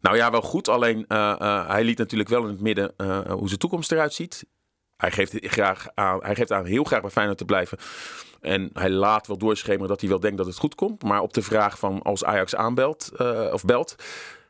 [0.00, 0.68] Nou ja, wel goed.
[0.68, 2.94] Alleen uh, hij liet natuurlijk wel in het midden
[3.28, 4.46] hoe zijn toekomst eruit ziet.
[4.96, 7.78] Hij geeft, graag aan, hij geeft aan heel graag bij Feyenoord te blijven.
[8.40, 11.02] En hij laat wel doorschemeren dat hij wel denkt dat het goed komt.
[11.02, 13.10] Maar op de vraag van als Ajax aanbelt
[13.52, 13.96] of belt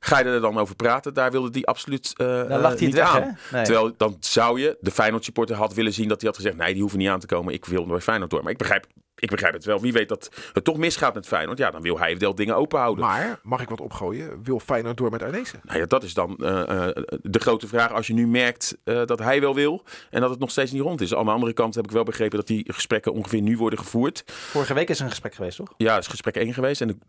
[0.00, 1.14] Ga je er dan over praten?
[1.14, 3.38] Daar wilde hij absoluut uh, dan lacht hij niet weg, aan.
[3.52, 3.64] Nee.
[3.64, 6.56] Terwijl dan zou je, de Feyenoord supporter had willen zien dat hij had gezegd...
[6.56, 8.42] nee, die hoeven niet aan te komen, ik wil bij Feyenoord door.
[8.42, 8.86] Maar ik begrijp
[9.20, 9.80] ik begrijp het wel.
[9.80, 11.58] Wie weet dat het toch misgaat met Feyenoord.
[11.58, 13.04] Ja, dan wil hij wel dingen open houden.
[13.04, 14.42] Maar, mag ik wat opgooien?
[14.42, 15.60] Wil Feyenoord door met Arnezen?
[15.64, 16.88] Nou ja, dat is dan uh, uh,
[17.22, 17.92] de grote vraag.
[17.92, 20.82] Als je nu merkt uh, dat hij wel wil en dat het nog steeds niet
[20.82, 21.14] rond is.
[21.14, 24.22] Aan de andere kant heb ik wel begrepen dat die gesprekken ongeveer nu worden gevoerd.
[24.26, 25.74] Vorige week is er een gesprek geweest, toch?
[25.76, 26.80] Ja, is gesprek één geweest.
[26.80, 27.00] En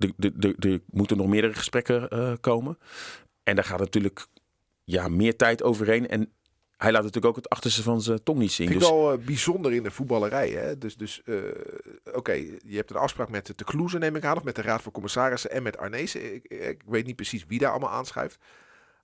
[0.59, 2.09] er moeten nog meerdere gesprekken
[2.41, 2.77] komen.
[3.43, 4.27] En daar gaat natuurlijk
[4.83, 6.07] ja, meer tijd overheen.
[6.07, 6.31] En
[6.77, 8.67] hij laat natuurlijk ook het achterste van zijn tong niet zien.
[8.67, 8.97] Vind ik dus...
[8.97, 10.49] wel uh, bijzonder in de voetballerij.
[10.49, 10.77] Hè?
[10.77, 11.37] Dus, dus uh,
[12.15, 12.31] oké,
[12.65, 14.91] je hebt een afspraak met de Kloeze, neem ik aan, of met de Raad van
[14.91, 16.33] Commissarissen en met Arnezen.
[16.33, 18.37] Ik, ik, weet niet precies wie daar allemaal aanschuift.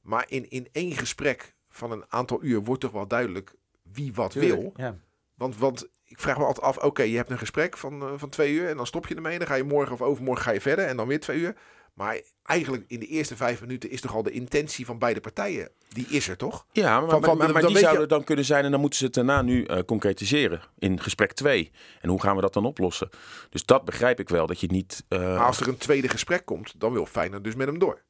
[0.02, 3.54] Maar in, in één gesprek van een aantal uur wordt toch wel duidelijk
[3.92, 4.74] wie wat Tuurlijk, wil.
[4.76, 4.98] Ja.
[5.36, 8.30] Want, want ik vraag me altijd af, oké, je hebt een gesprek van, eh, van
[8.30, 9.38] twee uur en dan stop je ermee.
[9.38, 11.56] Dan ga je morgen of overmorgen ga je verder en dan weer twee uur.
[11.98, 15.70] Maar eigenlijk in de eerste vijf minuten is toch al de intentie van beide partijen,
[15.90, 16.66] die is er toch?
[16.72, 18.72] Ja, maar, Van- van- maar, maar dan die weet je- er dan kunnen zijn en
[18.72, 21.72] dan moeten ze het daarna nu eh, concretiseren in gesprek 2.
[22.02, 23.10] En hoe gaan we dat dan oplossen?
[23.50, 25.04] Dus dat begrijp ik wel, dat je niet...
[25.08, 28.02] eh, Maar als er een tweede gesprek komt, dan wil Feyenoord dus met hem door.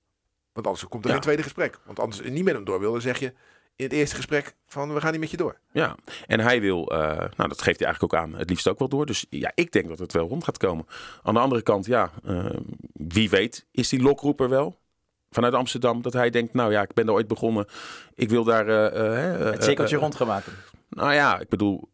[0.54, 1.13] Want anders komt er Ja.
[1.15, 1.80] geen tweede gesprek.
[1.86, 3.34] Want anders niet met hem door wil, dan zeg je
[3.77, 5.59] in het eerste gesprek van we gaan niet met je door.
[5.71, 5.95] Ja,
[6.27, 8.87] en hij wil, eh, nou dat geeft hij eigenlijk ook aan, het liefst ook wel
[8.87, 9.05] door.
[9.05, 10.85] Dus ja, ik denk dat het wel rond gaat komen.
[11.23, 12.45] Aan de andere kant, ja, eh,
[12.93, 14.77] wie weet is die lokroeper wel
[15.31, 16.01] vanuit Amsterdam.
[16.01, 17.65] Dat hij denkt, nou ja, ik ben er ooit begonnen.
[18.15, 18.67] Ik wil daar...
[18.67, 20.53] eh, Het cirkeltje rond gaan maken.
[20.89, 21.89] Nou ja, ik bedoel,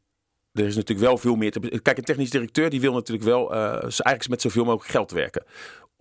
[0.54, 1.80] er is natuurlijk wel veel meer te...
[1.82, 5.44] Kijk, een technisch directeur die wil natuurlijk wel eh, eigenlijk met zoveel mogelijk geld werken.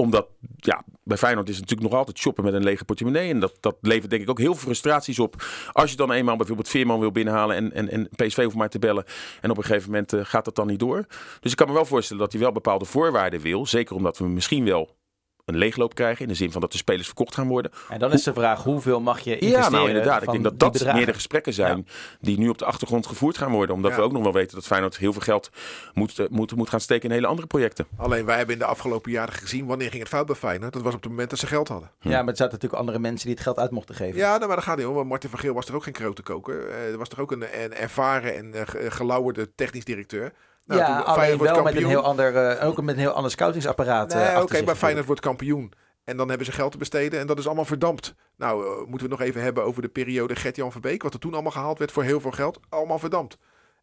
[0.03, 3.31] Omdat, ja, bij Feyenoord is het natuurlijk nog altijd shoppen met een lege portemonnee.
[3.31, 5.45] En dat, dat levert denk ik ook heel veel frustraties op.
[5.73, 8.79] Als je dan eenmaal bijvoorbeeld Veerman wil binnenhalen en, en, en PSV hoeft maar te
[8.79, 9.05] bellen.
[9.41, 11.07] En op een gegeven moment eh, gaat dat dan niet door.
[11.41, 13.67] Dus ik kan me wel voorstellen dat hij wel bepaalde voorwaarden wil.
[13.67, 14.97] Zeker omdat we misschien wel
[15.45, 16.23] een leegloop krijgen.
[16.23, 17.73] In de zin van dat de spelers verkocht gaan worden.
[17.89, 20.23] En dan is de vraag, hoeveel mag je investeren Ja, nou inderdaad.
[20.23, 20.97] Ik denk dat dat bedragen?
[20.97, 21.87] meer de gesprekken zijn
[22.21, 23.75] die nu op de achtergrond gevoerd gaan worden.
[23.75, 23.97] Omdat Ja.
[23.97, 25.51] we ook nog wel weten dat Feyenoord heel veel geld
[25.95, 27.87] moet, eh, moet, moet gaan steken in hele andere projecten.
[27.97, 30.73] Alleen wij hebben in de afgelopen jaren gezien wanneer ging het fout bij Feyenoord.
[30.73, 31.91] Dat was op het moment dat ze geld hadden.
[32.01, 34.19] Ja, maar er zaten natuurlijk andere mensen die het geld uit mochten geven.
[34.19, 34.95] Ja, nou, maar dat gaat niet om.
[34.95, 36.69] want Martin van Geel was er ook geen grote koker.
[36.69, 40.33] Eh, er was toch ook een, een ervaren en eh, ge- gelauwerde technisch directeur.
[40.65, 43.11] Nou, ja, alleen Feyenoord wordt wel met een heel ander, eh, ook met een heel
[43.11, 44.13] ander scoutingsapparaat.
[44.13, 45.73] eh, Nee, oké, maar Feyenoord wordt kampioen.
[46.05, 48.15] En dan hebben ze geld te besteden en dat is allemaal verdampt.
[48.37, 51.03] Nou, eh, moeten we het nog even hebben over de periode Gert-Jan Verbeek.
[51.03, 52.61] Wat er toen allemaal gehaald werd voor heel veel geld.
[52.69, 53.39] Allemaal verdampt.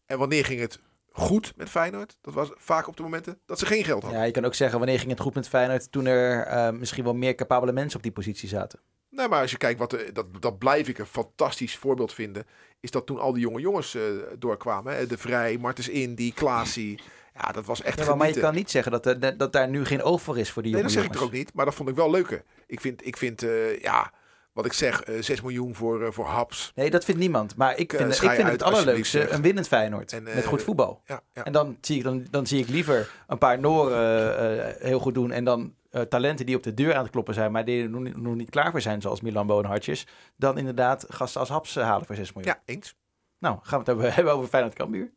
[0.06, 0.80] En wanneer ging het
[1.12, 2.18] goed met Feyenoord?
[2.22, 4.20] Dat was vaak op de momenten dat ze geen geld hadden.
[4.20, 5.92] Ja, je kan ook zeggen, wanneer ging het goed met Feyenoord?
[5.92, 8.80] Toen er misschien wel meer capabele mensen op die positie zaten.
[9.10, 12.45] Nee, maar als je kijkt, wat dat, dat blijf ik een fantastisch voorbeeld vinden.
[12.80, 14.02] Is dat toen al die jonge jongens eh,
[14.39, 14.95] doorkwamen.
[14.95, 15.08] Hè?
[15.08, 17.00] De Vrij, Martens Indy, Klaasie.
[17.34, 19.69] Ja, dat was echt Ja, maar, maar je kan niet zeggen dat, er, dat daar
[19.69, 21.54] nu geen oog voor is voor die Nee, jonge dat zeg ik toch ook niet.
[21.54, 22.43] Maar dat vond ik wel leuker.
[22.67, 24.12] Ik vind, ik vind eh, ja,
[24.54, 26.72] wat ik zeg, eh 6 miljoen voor, eh, voor Haps.
[26.76, 27.56] Nee, dat vindt niemand.
[27.56, 30.13] Maar ik Eh, vind, ik vind het allerleukste een winnend Feyenoord.
[30.13, 31.02] En, met eh, goed voetbal.
[31.06, 31.43] Ja, ja.
[31.43, 34.38] En dan zie, ik, dan, dan zie ik liever een paar Noren
[34.78, 35.32] eh, heel goed doen.
[35.32, 37.52] En dan eh, talenten die op de deur aan het kloppen zijn.
[37.52, 39.02] Maar die er nog niet, nog niet klaar voor zijn.
[39.02, 40.08] Zoals Milan Boonhartjes.
[40.36, 42.54] Dan inderdaad gasten als Haps eh, halen voor 6 miljoen.
[42.54, 42.95] ja, eens.
[43.39, 45.10] Nou, gaan we het hebben, hebben over Feyenoord Cambuur.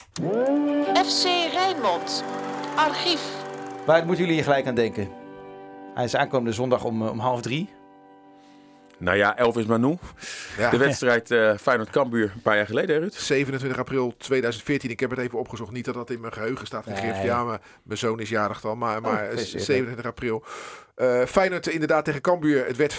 [1.07, 2.25] FC Rijnmond.
[2.77, 3.45] Archief.
[3.87, 5.09] Waar moeten jullie hier gelijk aan denken?
[5.95, 7.69] Hij is aankomende zondag om, eh, om half drie.
[9.03, 9.97] Nou ja, Elvis Manu.
[10.59, 10.71] Ja.
[10.71, 13.13] De wedstrijd eh Feyenoord-Kambuur een paar jaar geleden, hè, Ruud.
[13.15, 14.91] 27 april 2014.
[14.91, 15.71] Ik heb het even opgezocht.
[15.71, 17.17] Niet dat dat in mijn geheugen staat gegrift.
[17.17, 17.25] Nee.
[17.25, 18.79] Ja, maar mijn zoon is jarig dan.
[18.79, 20.45] Maar, maar gefeliciteerd, 27 april.
[20.95, 22.67] Eh Feyenoord inderdaad tegen Cambuur.
[22.67, 22.99] Het werd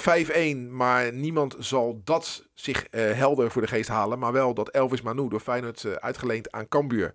[0.55, 0.57] 5-1.
[0.69, 4.19] Maar niemand zal dat zich eh, helder voor de geest halen.
[4.19, 7.13] Maar wel dat Elvis Manu door Feyenoord eh, uitgeleend aan Cambuur.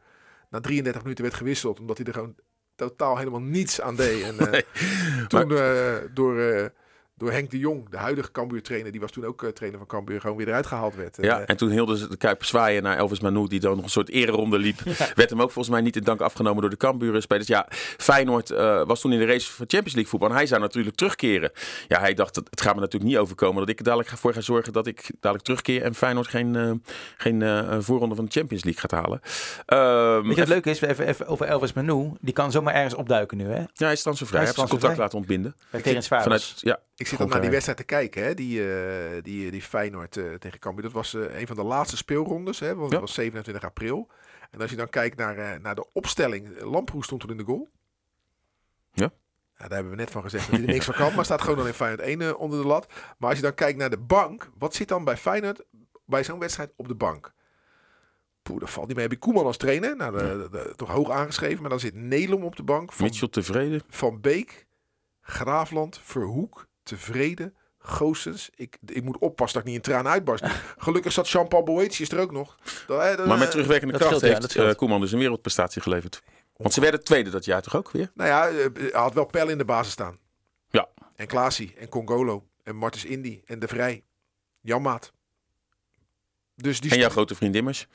[0.51, 1.81] Na 33 minuten werd gewisseld.
[1.81, 2.35] Omdat hij er gewoon
[2.77, 4.23] totaal helemaal niets aan deed.
[4.23, 4.65] En eh, Nee.
[5.29, 6.71] toen eh, door...
[7.19, 10.21] door Henk de Jong, de huidige Cambuur-trainer, die was toen ook eh, trainer van Cambuur,
[10.21, 11.19] gewoon weer eruit gehaald werd.
[11.19, 13.75] En, Ja, eh, en toen hielden ze de Kuip zwaaien naar Elvis Manu, die dan
[13.75, 14.81] nog een soort ereronde liep.
[15.15, 17.47] Werd hem ook volgens mij niet in dank afgenomen door de Cambuur spelers.
[17.47, 20.29] Ja, Feyenoord eh, was toen in de race voor Champions League voetbal.
[20.29, 21.51] En hij zou natuurlijk terugkeren.
[21.89, 24.33] Ja, hij dacht, het het gaat me natuurlijk niet overkomen dat ik er dadelijk voor
[24.35, 26.71] ga zorgen dat ik dadelijk terugkeer en Feyenoord geen, eh,
[27.17, 29.21] geen eh, voorronde van de Champions League gaat halen.
[29.67, 30.81] Ehm, Weet je wat leuk is?
[30.81, 32.13] Even, even over Elvis Manu.
[32.21, 33.59] Die kan zomaar ergens opduiken nu, hè?
[33.59, 34.41] ja, hij is transfervrij.
[34.43, 34.97] Hij Hij is heeft zijn contract transfervrij.
[34.97, 35.55] laten ontbinden.
[36.09, 36.23] Bij.
[36.23, 38.35] Vanuit, ja, Ik zit dan naar die wedstrijd te kijken, hè?
[38.35, 40.83] Die, eh, die, die Feyenoord eh, tegen Cambuur.
[40.83, 42.75] Dat was eh, een van de laatste speelrondes, hè?
[42.75, 42.91] Want Ja.
[42.99, 44.09] dat was 27 april.
[44.51, 47.45] En als je dan kijkt naar, eh, naar de opstelling, Lamproe stond toen in de
[47.45, 47.69] goal.
[48.93, 49.11] Ja.
[49.57, 51.57] daar hebben we net van gezegd dat hij er niks van kan, maar staat gewoon
[51.57, 52.87] dan in Feyenoord 1 eh, onder de lat.
[53.19, 55.63] Maar als je dan kijkt naar de bank, wat zit dan bij Feyenoord
[56.07, 57.33] bij zo'n wedstrijd op de bank?
[58.43, 59.05] Poeh, dat valt niet mee.
[59.05, 59.97] Heb je Koeman als trainer?
[59.97, 61.61] Nou, de, de- de- toch hoog aangeschreven.
[61.61, 62.93] Maar dan zit Nelom op de bank.
[62.93, 63.83] Van Mitchell tevreden.
[63.89, 64.67] van Beek,
[65.21, 68.51] Graafland, Verhoek, Tevreden, Goossens.
[68.55, 70.45] Ik, ik moet oppassen dat ik niet in tranen uitbarst.
[70.79, 72.59] Gelukkig zat Jean-Paul Boetius er ook nog.
[72.87, 75.83] Dat, dat- Maar met eh, terugwerkende dat kracht scheelt, heeft eh, Koeman dus een wereldprestatie
[75.83, 76.23] geleverd.
[76.57, 78.11] Want ze werden tweede dat jaar toch ook weer?
[78.15, 80.19] Nou ja, eh, hij had wel Pel in de basis staan.
[80.71, 80.89] Ja.
[81.17, 84.05] En Klaasie, en Congolo, en Martens Indy, en De Vrij.
[84.61, 85.13] Janmaat.
[86.55, 87.87] Dus die En jouw grote vriend Immers.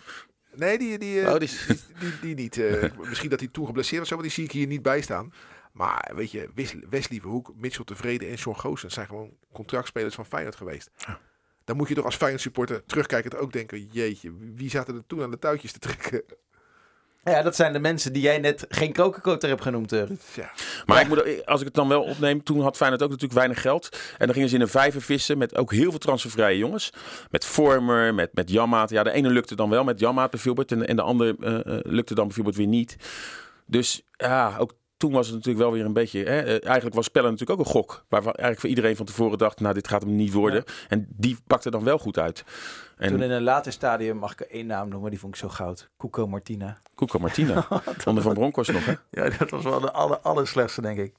[0.56, 2.58] Nee, die, die, eh, Oh, die is- die, die, die niet.
[2.58, 5.34] eh, misschien dat hij toen geblesseerd was, maar die zie ik hier niet bij staan.
[5.74, 10.26] Maar weet je, Wes- Wesley Verhoek, Mitchell Tevreden en Sean Goossens zijn gewoon contractspelers van
[10.26, 10.92] Feyenoord geweest.
[11.64, 15.22] Dan moet je toch als Feyenoord supporter terugkijkend ook denken, jeetje, wie zaten er toen
[15.22, 16.24] aan de touwtjes te trekken?
[17.24, 20.04] Ja, dat zijn de mensen die jij net geen krokenkoter hebt genoemd, eh.
[20.36, 20.52] Ja.
[20.86, 23.62] Maar ik moet, als ik het dan wel opneem, toen had Feyenoord ook natuurlijk weinig
[23.62, 23.90] geld.
[24.18, 26.94] En dan gingen ze in een vijver vissen met ook heel veel transfervrije jongens.
[27.30, 28.90] Met Vormer, met, met Jammaat.
[28.90, 30.72] Ja, de ene lukte dan wel met Jammaat bijvoorbeeld.
[30.72, 32.96] En, en de andere eh, eh, lukte dan bijvoorbeeld weer niet.
[33.66, 36.24] Dus ja, ook toen was het natuurlijk wel weer een beetje...
[36.24, 38.06] Hè, eh, eigenlijk was spellen natuurlijk ook een gok.
[38.10, 40.64] Waarvan eigenlijk voor iedereen van tevoren dacht, nou dit gaat hem niet worden.
[40.90, 42.44] En die pakte dan wel goed uit.
[42.98, 45.40] En Toen in een later stadium mag ik er één naam noemen, die vond ik
[45.40, 45.90] zo goud.
[45.98, 46.78] Cuco Martina.
[46.96, 47.68] Cuco Martina,
[48.06, 48.94] onder Van Bronckhorst nog hè.
[49.24, 51.14] Ja, dat was wel de aller, allerslechtste, denk ik.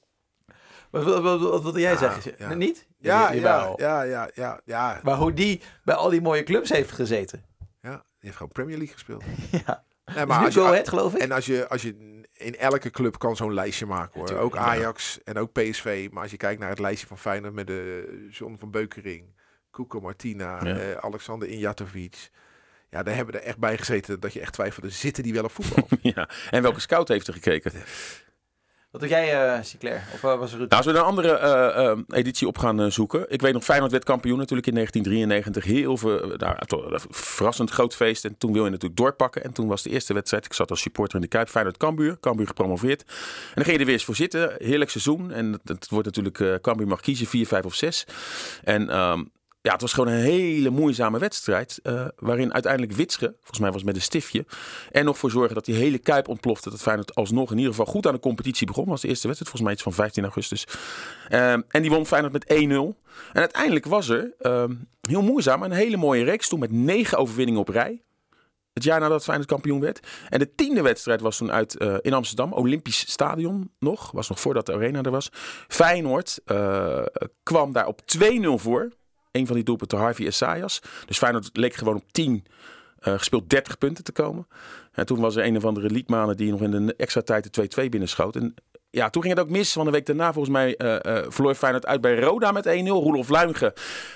[0.89, 2.33] Wat, wat, wat, jij Ja, zeggen?
[2.37, 2.53] ja.
[2.53, 2.87] Niet?
[2.99, 6.91] Ja, ja, ja, ja, ja, ja, Maar hoe die bij al die mooie clubs heeft
[6.91, 7.43] gezeten.
[7.81, 7.91] ja.
[7.91, 9.23] Die heeft gewoon Premier League gespeeld.
[9.65, 9.83] Ja.
[10.05, 11.21] Nee, Maar als nu je, Go Ahead, geloof ik.
[11.21, 14.37] en als je, als je in elke club kan zo'n lijstje maken hoor.
[14.37, 16.07] Ook Ajax en ook PSV.
[16.11, 19.35] Maar als je kijkt naar het lijstje van Feyenoord met de John van Beukering,
[19.71, 20.77] Kuko Martina, Ja.
[20.77, 22.29] eh, Alexander Injatovic.
[22.89, 25.43] Ja, daar hebben we er echt bij gezeten dat je echt twijfelde, zitten die wel
[25.43, 25.87] op voetbal?
[26.15, 26.29] ja.
[26.49, 27.71] En welke scout heeft er gekeken?
[28.95, 30.03] Wat doe jij, eh Sinclair?
[30.13, 30.69] Of eh, was Ruud?
[30.69, 33.25] Nou, als we een andere eh, editie op gaan zoeken.
[33.27, 35.63] Ik weet nog, Feyenoord werd kampioen natuurlijk in 1993.
[35.63, 38.25] Heel veel, nou, verrassend groot feest.
[38.25, 39.43] En toen wil je natuurlijk doorpakken.
[39.43, 40.45] En toen was de eerste wedstrijd.
[40.45, 41.49] Ik zat als supporter in de Kuip.
[41.49, 42.19] Feyenoord Cambuur.
[42.19, 43.01] Cambuur gepromoveerd.
[43.01, 44.53] En dan ging je er weer eens voor zitten.
[44.57, 45.31] Heerlijk seizoen.
[45.31, 48.05] En het, het wordt natuurlijk, Cambuur mag kiezen, 4, 5 of 6.
[48.63, 49.23] En ehm,
[49.65, 51.79] ja, het was gewoon een hele moeizame wedstrijd.
[51.83, 54.45] eh, waarin uiteindelijk Witsche, volgens mij was het met een stiftje.
[54.91, 56.69] En nog voor zorgen dat die hele kuip ontplofte.
[56.69, 58.85] Dat Feyenoord alsnog in ieder geval goed aan de competitie begon.
[58.85, 60.67] was de eerste wedstrijd, volgens mij iets van 15 augustus.
[61.29, 62.95] Ehm, en die won Feyenoord met 1-0.
[63.33, 67.61] En uiteindelijk was er, ehm, heel moeizaam, een hele mooie reeks toen met negen overwinningen
[67.61, 68.01] op rij.
[68.73, 70.07] Het jaar nadat Feyenoord kampioen werd.
[70.29, 72.53] En de tiende wedstrijd was toen uit eh, in Amsterdam.
[72.53, 74.11] Olympisch Stadion nog.
[74.11, 75.29] Was nog voordat de arena er was.
[75.67, 77.03] Feyenoord eh,
[77.43, 78.91] kwam daar op 2-0 voor.
[79.35, 80.81] Een van die doelpunten Harvey Essayas.
[81.05, 82.45] Dus Feyenoord leek gewoon op 10
[82.99, 84.47] eh, gespeeld 30 punten te komen.
[84.91, 87.69] En toen was er een of andere Liedmanen die nog in de extra tijd de
[87.85, 88.35] 2-2 binnenschoot.
[88.35, 88.55] En
[88.89, 89.73] ja, toen ging het ook mis.
[89.73, 92.69] Want een week daarna volgens mij eh eh verloor Feyenoord uit bij Roda met 1-0.
[92.69, 93.73] Roelof Luimge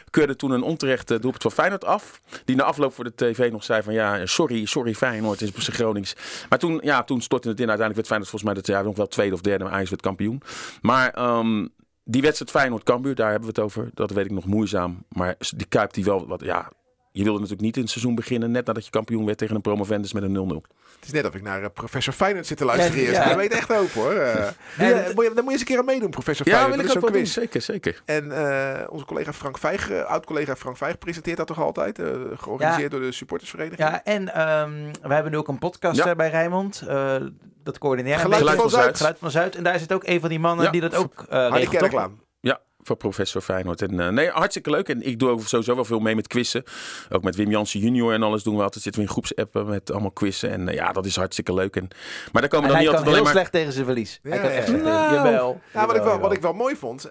[0.09, 2.21] keurde toen een onterecht eh, doelpunt van Feyenoord af.
[2.45, 5.75] Die na afloop voor de tv nog zei van ja, sorry, sorry Feyenoord, is zijn
[5.77, 6.15] Gronings.
[6.49, 7.69] Maar toen, ja, toen stortte het in.
[7.69, 9.63] Uiteindelijk werd Feyenoord volgens mij dat jaar nog wel tweede of derde.
[9.63, 10.41] Maar Ajax werd kampioen.
[10.81, 11.65] Maar ehm,
[12.11, 13.89] die wedstrijd Feyenoord-Cambuur, daar hebben we het over.
[13.93, 15.03] Dat weet ik nog moeizaam.
[15.09, 16.71] Maar die Kuip die wel, wat, ja...
[17.11, 19.61] Je wilde natuurlijk niet in het seizoen beginnen net nadat je kampioen werd tegen een
[19.61, 20.67] promovendus met een 0-0.
[20.95, 22.95] Het is net of ik naar eh, professor Feyenoord zit te luisteren.
[23.01, 23.15] Ja, eerst.
[23.17, 23.23] ja.
[23.23, 24.11] Hij weet echt hoop hoor.
[24.13, 26.47] Eh, moet je- En- moet je- daar moet je eens een keer aan meedoen, professor
[26.47, 26.75] Ja, Feyenoord.
[26.77, 27.31] wil Dat ik ook wel doen.
[27.31, 28.01] Zeker, zeker.
[28.05, 31.99] En eh, onze collega Frank Vijg, eh, oud-collega Frank Vijg, presenteert dat toch altijd?
[31.99, 33.89] eh, georganiseerd door de supportersvereniging.
[33.89, 34.71] Ja, en ehm,
[35.07, 36.05] we hebben nu ook een podcast Ja.
[36.05, 36.83] eh, bij Rijnmond.
[36.87, 37.15] eh,
[37.63, 38.59] dat coördineert Geluid beetje.
[38.59, 38.97] van Zuid.
[38.97, 39.55] Geluid van Zuid.
[39.55, 40.71] En daar zit ook een van die mannen Ja.
[40.71, 42.11] die dat ook eh Hardy regelt.
[42.41, 43.81] Ja, voor professor Feyenoord.
[43.81, 44.89] En, eh, nee, hartstikke leuk.
[44.89, 46.63] En ik doe ook sowieso wel veel mee met quizzen.
[47.09, 48.83] Ook met Wim Jansen junior en alles doen we altijd.
[48.83, 50.49] Zitten we in groepsappen met allemaal quizzen.
[50.49, 51.75] En eh, ja, dat is hartstikke leuk.
[51.75, 51.87] En,
[52.31, 53.31] maar daar komen En dan hij niet kan altijd heel alleen maar...
[53.31, 54.19] slecht tegen zijn verlies.
[54.23, 55.13] hij Ja, kan echt tegen- Nou.
[55.13, 55.61] Jawel.
[55.73, 57.09] Ja, wat ik, wel, Jawel, wat ik wel mooi vond,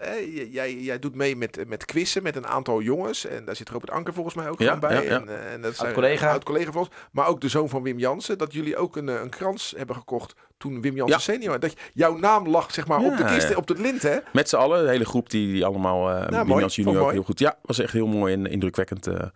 [0.50, 3.26] jij, jij doet mee met, met quizzen met een aantal jongens.
[3.26, 4.94] En daar zit Robert Anker volgens mij ook Ja, gewoon bij.
[4.94, 5.20] ja, ja.
[5.20, 6.30] En, eh, en dat is Oud-collega.
[6.30, 6.90] Oud-collega van ons.
[7.12, 8.38] Maar ook de zoon van Wim Jansen.
[8.38, 11.38] Dat jullie ook een, een krans hebben gekocht toen Wim Jansen Ja.
[11.38, 11.60] senior.
[11.60, 13.56] Dat jouw naam lag zeg maar op de kist, ja.
[13.56, 14.18] op het lint hè.
[14.32, 16.10] Met z'n allen, de hele groep die, die allemaal...
[16.10, 16.58] eh Wim.
[16.58, 17.38] Jansen junior ook heel goed.
[17.38, 19.06] Ja, was echt heel mooi en indrukwekkend.
[19.06, 19.26] eh,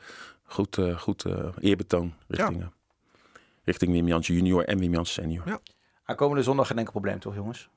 [0.44, 2.66] goed eh, goed eh, eerbetoon richting,
[3.64, 5.42] richting Wim Jansen junior en Wim Jansen senior.
[5.46, 5.60] Ja.
[6.04, 7.68] Aankomende zondag geen enkel probleem, toch jongens?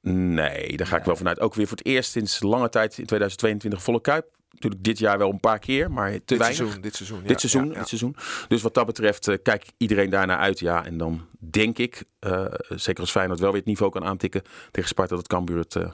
[0.00, 1.40] Nee, daar ga ik wel vanuit.
[1.40, 4.26] Ook weer voor het eerst sinds lange tijd in 2022 volle kuip.
[4.50, 6.56] Natuurlijk dit jaar wel een paar keer, maar te Dit weinig.
[6.58, 7.20] seizoen, dit seizoen.
[7.20, 7.78] ja, dit, seizoen, ja, ja.
[7.78, 8.16] dit seizoen.
[8.48, 10.58] Dus wat dat betreft uh, kijkt iedereen daarnaar uit.
[10.58, 14.42] Ja, en dan denk ik, uh, zeker als Feyenoord wel weer het niveau kan aantikken
[14.70, 15.90] tegen Sparta, dat Cambuur het uh,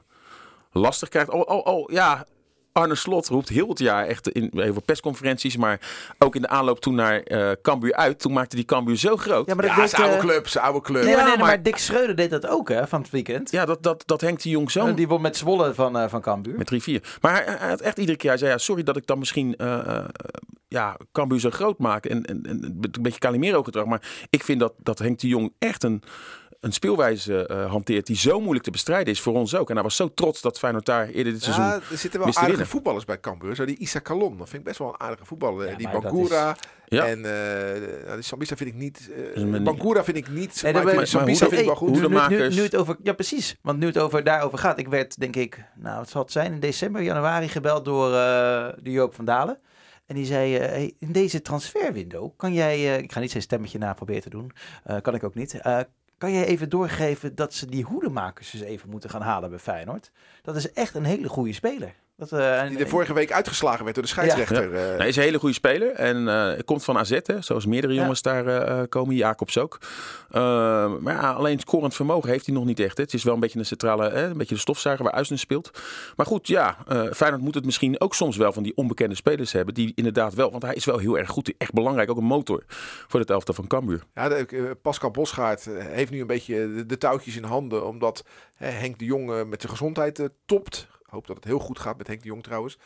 [0.73, 1.31] lastig krijgt.
[1.31, 2.27] Oh, oh, oh, ja.
[2.75, 5.81] Arne Slot roept heel het jaar echt in heel veel persconferenties, maar
[6.19, 8.19] ook in de aanloop toen naar uh, Cambuur uit.
[8.19, 9.47] Toen maakte die Cambuur zo groot.
[9.47, 11.05] Ja, maar dat ja, zijn oude club, zijn oude club.
[11.05, 13.51] Nee, maar, nee, maar, maar Dick Schreuder deed dat ook hè, van het weekend.
[13.51, 14.95] Ja, dat, dat, dat Henk de Jong zo.
[14.95, 16.59] Die won met Zwolle van, uh, van Cambuur.
[16.59, 17.19] Met 3-4.
[17.21, 19.55] Maar hij, hij, had echt iedere keer, hij zei ja, sorry dat ik dan misschien
[19.59, 20.05] uh,
[20.69, 22.07] ja, Cambuur zo groot maak.
[22.07, 23.85] En, en, en een beetje Calimero gedrag.
[23.85, 26.03] Maar ik vind dat, dat Henk de Jong echt een,
[26.65, 29.69] een speelwijze uh, hanteert die zo moeilijk te bestrijden is voor ons ook.
[29.69, 32.29] En hij was zo trots dat Feyenoord daar eerder dit seizoen ja, er zitten wel
[32.29, 32.67] aardige winnen.
[32.67, 33.55] voetballers bij Cambuur.
[33.55, 35.71] Zo die Issa Kalon, dat vind ik best wel een aardige voetballer.
[35.71, 36.59] Ja, die Bangura is...
[36.99, 37.07] ja.
[37.07, 39.11] en uh, die Sambisa vind ik niet...
[39.37, 40.63] Uh, Bangura vind ik niet...
[40.63, 41.91] Nee, maar, maar, maar Sambisa vind ik wel goed.
[41.91, 43.57] Nu, nu, nu, het over, ja, precies.
[43.63, 44.79] Want nu het over, daarover gaat.
[44.79, 48.69] Ik werd, denk ik, nou, het zal het zijn, in december, januari gebeld door uh,
[48.83, 49.59] de Joop van Dalen.
[50.07, 53.43] En die zei, uh, hey, in deze transferwindow kan jij, uh, ik ga niet zijn
[53.43, 54.53] stemmetje na proberen te doen,
[54.87, 55.61] uh, kan ik ook niet.
[56.19, 60.11] Kan jij even doorgeven dat ze die hoedemakers eens even moeten gaan halen bij Feyenoord?
[60.43, 61.95] Dat is echt een hele goede speler.
[62.17, 64.73] Dat, uh, die er vorige week uitgeslagen werd door de scheidsrechter.
[64.73, 64.91] Ja.
[64.91, 64.97] Ja.
[64.97, 65.91] Nee, is een hele goede speler.
[65.91, 69.15] En uh, komt van AZ, hè, zoals meerdere jongens daar uh, komen.
[69.15, 69.79] Jacobs ook.
[71.01, 72.97] maar ja, alleen scorend vermogen heeft hij nog niet echt.
[72.97, 73.03] Hè.
[73.03, 75.71] Het is wel een beetje een centrale, hè, een beetje de stofzuiger waar Uisnes speelt.
[76.17, 76.77] Maar goed, ja,
[77.13, 79.75] Feyenoord moet het misschien ook soms wel van die onbekende spelers hebben.
[79.75, 81.55] Die inderdaad wel, want hij is wel heel erg goed.
[81.59, 82.65] Echt belangrijk, ook een motor
[83.09, 84.03] voor het elftal van Cambuur.
[84.15, 87.87] Ja, de, Pascal Bosgaard heeft nu een beetje de, de touwtjes in handen.
[87.87, 88.25] Omdat
[88.55, 92.23] Henk de Jong met zijn gezondheid topt hoop dat het heel goed gaat met Henk
[92.23, 92.79] de Jong trouwens.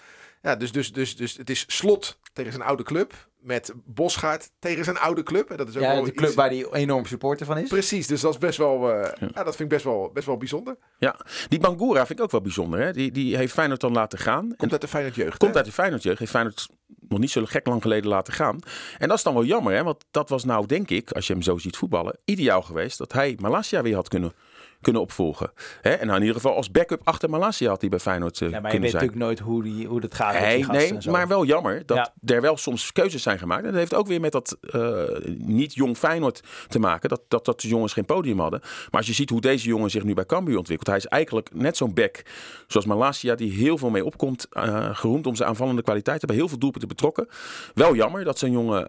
[0.42, 3.26] Ja, dus, dus, dus, dus het is slot tegen zijn oude club.
[3.38, 5.50] Met Bosgaard tegen zijn oude club.
[5.50, 6.36] En dat is ook ja, wel de club iets...
[6.36, 7.68] waar hij enorm supporter van is.
[7.68, 9.28] Precies, dus dat is best wel, uh, ja.
[9.34, 9.44] ja.
[9.44, 10.76] dat vind ik best wel, best wel bijzonder.
[10.98, 12.80] Ja, die Bangura vind ik ook wel bijzonder.
[12.80, 12.92] Hè?
[12.92, 14.54] Die, die heeft Feyenoord dan laten gaan.
[14.56, 15.36] Komt uit de Feyenoord jeugd.
[15.36, 15.56] Komt hè?
[15.56, 16.18] uit de Feyenoord jeugd.
[16.18, 16.68] Heeft Feyenoord
[17.08, 18.58] nog niet zo gek lang geleden laten gaan.
[18.98, 19.82] En dat is dan wel jammer, hè?
[19.82, 23.12] want dat was nou, denk ik, als je hem zo ziet voetballen, ideaal geweest dat
[23.12, 24.32] hij Malasia weer had kunnen
[24.80, 25.52] kunnen opvolgen.
[25.80, 25.90] Hè?
[25.90, 28.60] En nou in ieder geval als backup achter Malasia had hij bij Feyenoord uh, ja,
[28.60, 29.02] maar je weet zijn.
[29.02, 30.32] natuurlijk nooit hoe, die, hoe dat gaat.
[30.32, 31.10] Die nee en zo.
[31.10, 32.34] maar wel jammer dat ja.
[32.34, 33.64] er wel soms keuzes zijn gemaakt.
[33.64, 35.02] En dat heeft ook weer met dat uh,
[35.36, 37.08] niet jong Feyenoord te maken.
[37.08, 38.60] Dat, dat, dat de jongens geen podium hadden.
[38.60, 40.88] Maar als je ziet hoe deze jongen zich nu bij Cambuur ontwikkelt.
[40.88, 42.22] Hij is eigenlijk net zo'n back
[42.66, 44.46] zoals Malasia die heel veel mee opkomt.
[44.52, 46.28] Uh, geroemd om zijn aanvallende kwaliteiten.
[46.28, 47.28] Bij heel veel doelpunten betrokken.
[47.74, 48.86] Wel jammer dat zo'n jongen...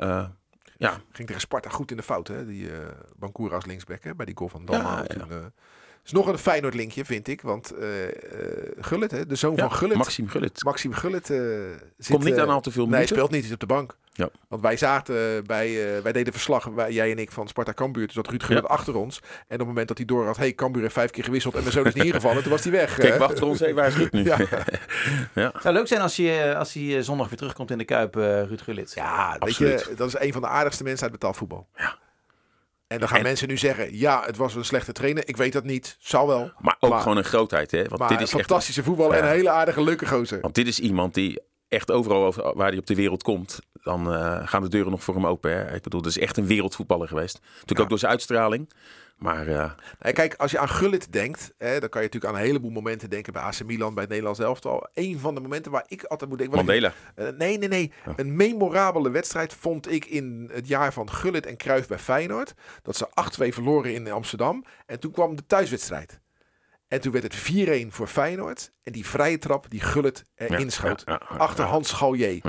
[0.77, 1.01] ja.
[1.11, 2.45] Ging tegen Sparta goed in de fout, hè?
[2.45, 2.69] Die
[3.19, 4.15] uh, als linksback, hè?
[4.15, 5.03] Bij die goal van Dalma.
[5.07, 5.37] Ja, uh,
[6.09, 7.41] is nog een Feyenoord linkje, vind ik.
[7.41, 8.11] Want uh, uh,
[8.79, 9.25] Gullit, hè?
[9.25, 9.97] de zoon ja, van Gullit.
[9.97, 10.63] Maxime Gullit.
[10.63, 11.37] Maxime Gullit uh,
[11.97, 13.15] zit, Komt niet aan al te veel Nee, minuten.
[13.15, 13.97] hij speelt niet, hij is op de bank.
[14.11, 14.29] Ja.
[14.47, 18.05] Want wij zaten bij, uh, wij deden verslag, wij, jij en ik, van Sparta Cambuur.
[18.05, 18.69] Dus dat Ruud Gullit ja.
[18.69, 19.19] achter ons.
[19.19, 21.61] En op het moment dat hij door had, hey, Cambuur heeft vijf keer gewisseld en
[21.61, 22.95] mijn zoon is niet ingevallen, toen was hij weg.
[22.99, 24.23] Kijk, wacht ons even, waar is Ruud nu?
[24.23, 24.37] Ja.
[25.35, 25.49] ja.
[25.53, 28.23] Het zou leuk zijn als hij, als hij zondag weer terugkomt in de Kuip, uh,
[28.23, 28.91] Ruud Gullit.
[28.95, 31.67] Ja, weet je, dat is een van de aardigste mensen uit betaald voetbal.
[31.75, 31.97] Ja.
[32.89, 35.27] En dan gaan En- mensen nu zeggen, ja, het was een slechte trainer.
[35.27, 36.51] Ik weet dat niet, zal wel.
[36.59, 37.83] Maar ook Maar- gewoon een grootheid, hè?
[37.87, 40.39] Want Maar dit is echt fantastische voetbal en een hele aardige, leuke gozer.
[40.41, 44.13] Want dit is iemand die echt overal over, waar hij op de wereld komt, dan
[44.13, 45.51] eh, gaan de deuren nog voor hem open.
[45.51, 45.75] Hè?
[45.75, 47.39] Ik bedoel, het is echt een wereldvoetballer geweest.
[47.43, 47.83] Natuurlijk Ja.
[47.83, 48.69] ook door zijn uitstraling.
[49.17, 52.39] Maar eh, Nee, kijk, als je aan Gullit denkt, hè, dan kan je natuurlijk aan
[52.39, 54.87] een heleboel momenten denken bij AC Milan, bij het Nederlands elftal.
[54.93, 56.59] Een van de momenten waar ik altijd moet denken.
[56.59, 56.93] ik- Mandela.
[57.15, 57.91] Eh, nee, nee, nee.
[58.07, 58.13] Oh.
[58.15, 62.53] Een memorabele wedstrijd vond ik in het jaar van Gullit en Cruijff bij Feyenoord.
[62.81, 64.63] Dat ze 8-2 verloren in Amsterdam.
[64.85, 66.19] En toen kwam de thuiswedstrijd.
[66.89, 68.71] En toen werd het 4-1 voor Feyenoord.
[68.83, 71.03] En die vrije trap die Gullit erin Ja, schoot.
[71.05, 71.65] ja, ja, ja, achter.
[71.65, 72.41] Hans Gallier.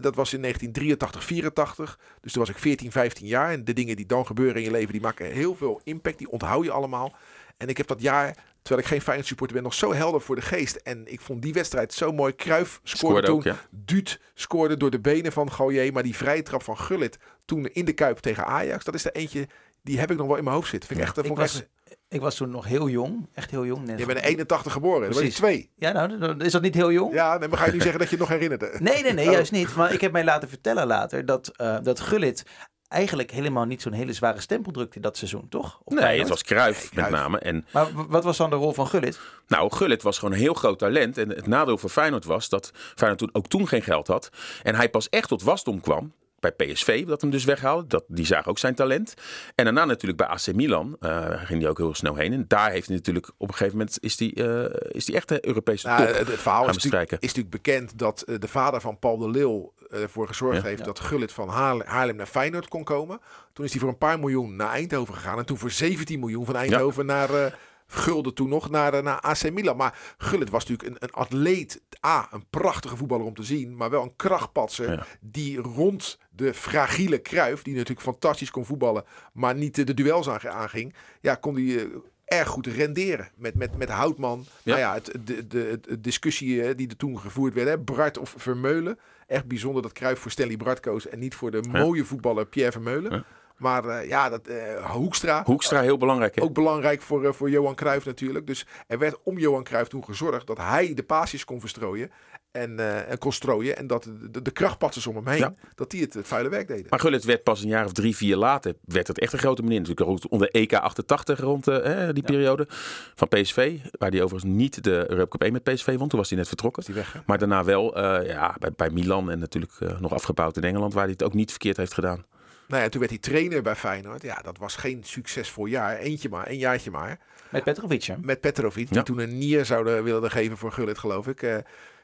[0.00, 1.98] Dat was in 1983, 84.
[2.20, 3.50] Dus toen was ik 14, 15 jaar.
[3.52, 6.18] En de dingen die dan gebeuren in je leven, die maken heel veel impact.
[6.18, 7.16] Die onthoud je allemaal.
[7.56, 10.34] En ik heb dat jaar, terwijl ik geen Feyenoord supporter ben, nog zo helder voor
[10.34, 10.76] de geest.
[10.76, 12.34] En ik vond die wedstrijd zo mooi.
[12.34, 13.52] Cruijff scoorde, Scoorde toen.
[13.52, 13.58] ook.
[13.70, 15.92] Duut scoorde door de benen van Gallier.
[15.92, 18.84] Maar die vrije trap van Gullit toen in de Kuip tegen Ajax.
[18.84, 19.48] Dat is er eentje,
[19.86, 20.88] die heb ik nog wel in mijn hoofd zitten.
[20.88, 21.68] Vind ik echt, dat Ik was, echt
[22.08, 23.86] ik was toen nog heel jong, echt heel jong.
[23.86, 25.00] Net je bent in 81 geboren.
[25.00, 25.36] Dan ben je Precies.
[25.38, 25.70] twee.
[25.76, 27.12] Ja, nou, dan is dat niet heel jong?
[27.14, 28.76] Ja, dan ga je nu zeggen dat je het nog herinnerde.
[28.80, 29.32] Nee, nee, nee, Oh.
[29.32, 29.74] juist niet.
[29.74, 32.44] Maar ik heb mij laten vertellen later dat, eh, dat Gullit
[32.88, 35.80] eigenlijk helemaal niet zo'n hele zware stempel drukte dat seizoen, toch?
[35.84, 37.38] Nee, het was Cruijff Nee, met name.
[37.38, 39.20] En Maar wat was dan de rol van Gullit?
[39.46, 41.18] nou, Gullit was gewoon een heel groot talent.
[41.18, 44.30] En het nadeel voor Feyenoord was dat Feyenoord toen, ook toen geen geld had.
[44.62, 47.86] En hij pas echt tot wasdom kwam bij PSV, dat hem dus weghaalde.
[47.86, 49.14] Dat, die zagen ook zijn talent.
[49.54, 52.32] En daarna natuurlijk bij AC Milan uh, ging hij ook heel snel heen.
[52.32, 55.28] En daar heeft hij natuurlijk op een gegeven moment is die, uh, is die echt
[55.28, 58.38] de Europese Nou, top het, het verhaal gaan is natuurlijk, is natuurlijk bekend dat eh,
[58.38, 60.68] de vader van Paul de Leeuw ervoor gezorgd Ja.
[60.68, 63.20] heeft dat Gullit van Haarlem, Haarlem naar Feyenoord kon komen.
[63.52, 65.38] Toen is hij voor een paar miljoen naar Eindhoven gegaan.
[65.38, 69.50] En toen voor 17 miljoen van Eindhoven naar Gulden toen nog naar, eh, naar AC
[69.50, 69.76] Milan.
[69.76, 71.80] Maar Gullit was natuurlijk een, een atleet.
[72.06, 73.76] A, een prachtige voetballer om te zien.
[73.76, 74.92] Maar wel een krachtpatser.
[74.92, 75.06] Ja.
[75.20, 79.04] Die rond de fragiele Kruif, die natuurlijk fantastisch kon voetballen.
[79.32, 80.94] Maar niet de duels aanging.
[81.20, 81.80] Ja, kon die...
[81.80, 81.86] eh,
[82.24, 84.44] erg goed renderen met, met, met Houtman.
[84.62, 84.76] Ja.
[84.76, 87.68] Nou ja, het, de, de, de discussie eh, die er toen gevoerd werd.
[87.68, 88.98] Hè, Bart of Vermeulen.
[89.26, 91.78] Echt bijzonder dat Cruijff voor Stanley Bart koos en niet voor de Ja.
[91.78, 93.12] mooie voetballer Pierre Vermeulen.
[93.12, 93.24] Ja.
[93.56, 95.42] Maar eh, ja, dat, eh, Hoekstra.
[95.44, 96.34] Hoekstra heel belangrijk.
[96.34, 96.42] Hè?
[96.42, 98.46] Ook belangrijk voor, eh, voor Johan Cruijff natuurlijk.
[98.46, 102.10] Dus er werd om Johan Cruijff toen gezorgd dat hij de paasjes kon verstrooien.
[102.50, 103.76] En, en kon strooien.
[103.76, 105.54] En dat de, de, krachtpatsers om hem heen, Ja.
[105.74, 106.86] dat die het vuile werk deden.
[106.90, 109.62] Maar Gullit werd pas een jaar of drie, vier later, werd het echt een grote
[109.62, 109.78] meneer.
[109.80, 111.64] Natuurlijk ook onder EK 88 rond
[112.12, 112.66] die periode
[113.14, 113.78] van PSV.
[113.98, 116.08] Waar hij overigens niet de Europa Cup 1 met PSV won.
[116.08, 116.84] Toen was hij net vertrokken.
[116.84, 117.22] Die weg?
[117.26, 120.94] Maar daarna wel ja, bij, bij Milan en natuurlijk nog afgebouwd in Engeland.
[120.94, 122.24] Waar hij het ook niet verkeerd heeft gedaan.
[122.68, 124.22] Nou ja, toen werd hij trainer bij Feyenoord.
[124.22, 125.96] Ja, dat was geen succesvol jaar.
[125.96, 127.18] Eentje maar, een jaartje maar.
[127.50, 128.14] Met Petrovic, hè?
[128.20, 129.02] Met Petrovic, die Ja.
[129.02, 131.42] toen een nier zouden willen geven voor Gullit, geloof ik.
[131.42, 131.56] Eh,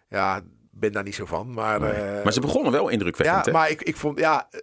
[0.09, 0.41] ja,
[0.71, 1.53] ben daar niet zo van.
[1.53, 1.91] Maar, Nee.
[1.93, 3.45] eh, maar ze begonnen wel indrukwekkend.
[3.45, 3.59] ja, hè?
[3.59, 4.61] maar ik, ik vond, ja, eh,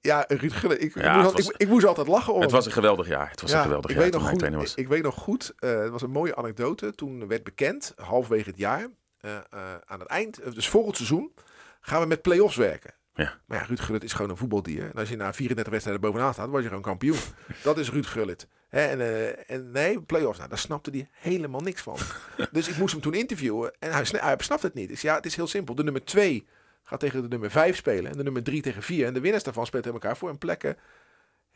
[0.00, 2.50] ja Ruud Gullit, ik, Ja, moest, al- was- ik, ik moest altijd lachen om het
[2.50, 3.30] was een geweldig jaar.
[3.30, 4.70] Het was een geweldig ik jaar weet nog goed, was.
[4.72, 6.94] Ik, ik weet nog goed, eh, het was een mooie anekdote.
[6.94, 8.86] Toen werd bekend, halfwege het jaar,
[9.20, 9.40] eh, eh,
[9.84, 11.32] aan het eind, dus volgend seizoen,
[11.80, 12.94] gaan we met play-offs werken.
[13.24, 13.38] Ja.
[13.46, 14.84] Maar ja, Ruud Gullit is gewoon een voetbaldier.
[14.84, 17.18] En als je na 34 wedstrijden bovenaan staat, word je gewoon kampioen.
[17.62, 18.46] Dat is Ruud Gullit.
[18.68, 21.96] En, eh, en nee, play-offs, nou, daar snapte hij helemaal niks van.
[22.52, 24.88] dus ik moest hem toen interviewen en hij, hij snapt het niet.
[24.88, 25.74] Dus ja, het is heel simpel.
[25.74, 26.46] De nummer 2
[26.82, 29.06] gaat tegen de nummer 5 spelen en de nummer 3 tegen 4.
[29.06, 30.76] En de winnaars daarvan spelen tegen elkaar voor een plekken.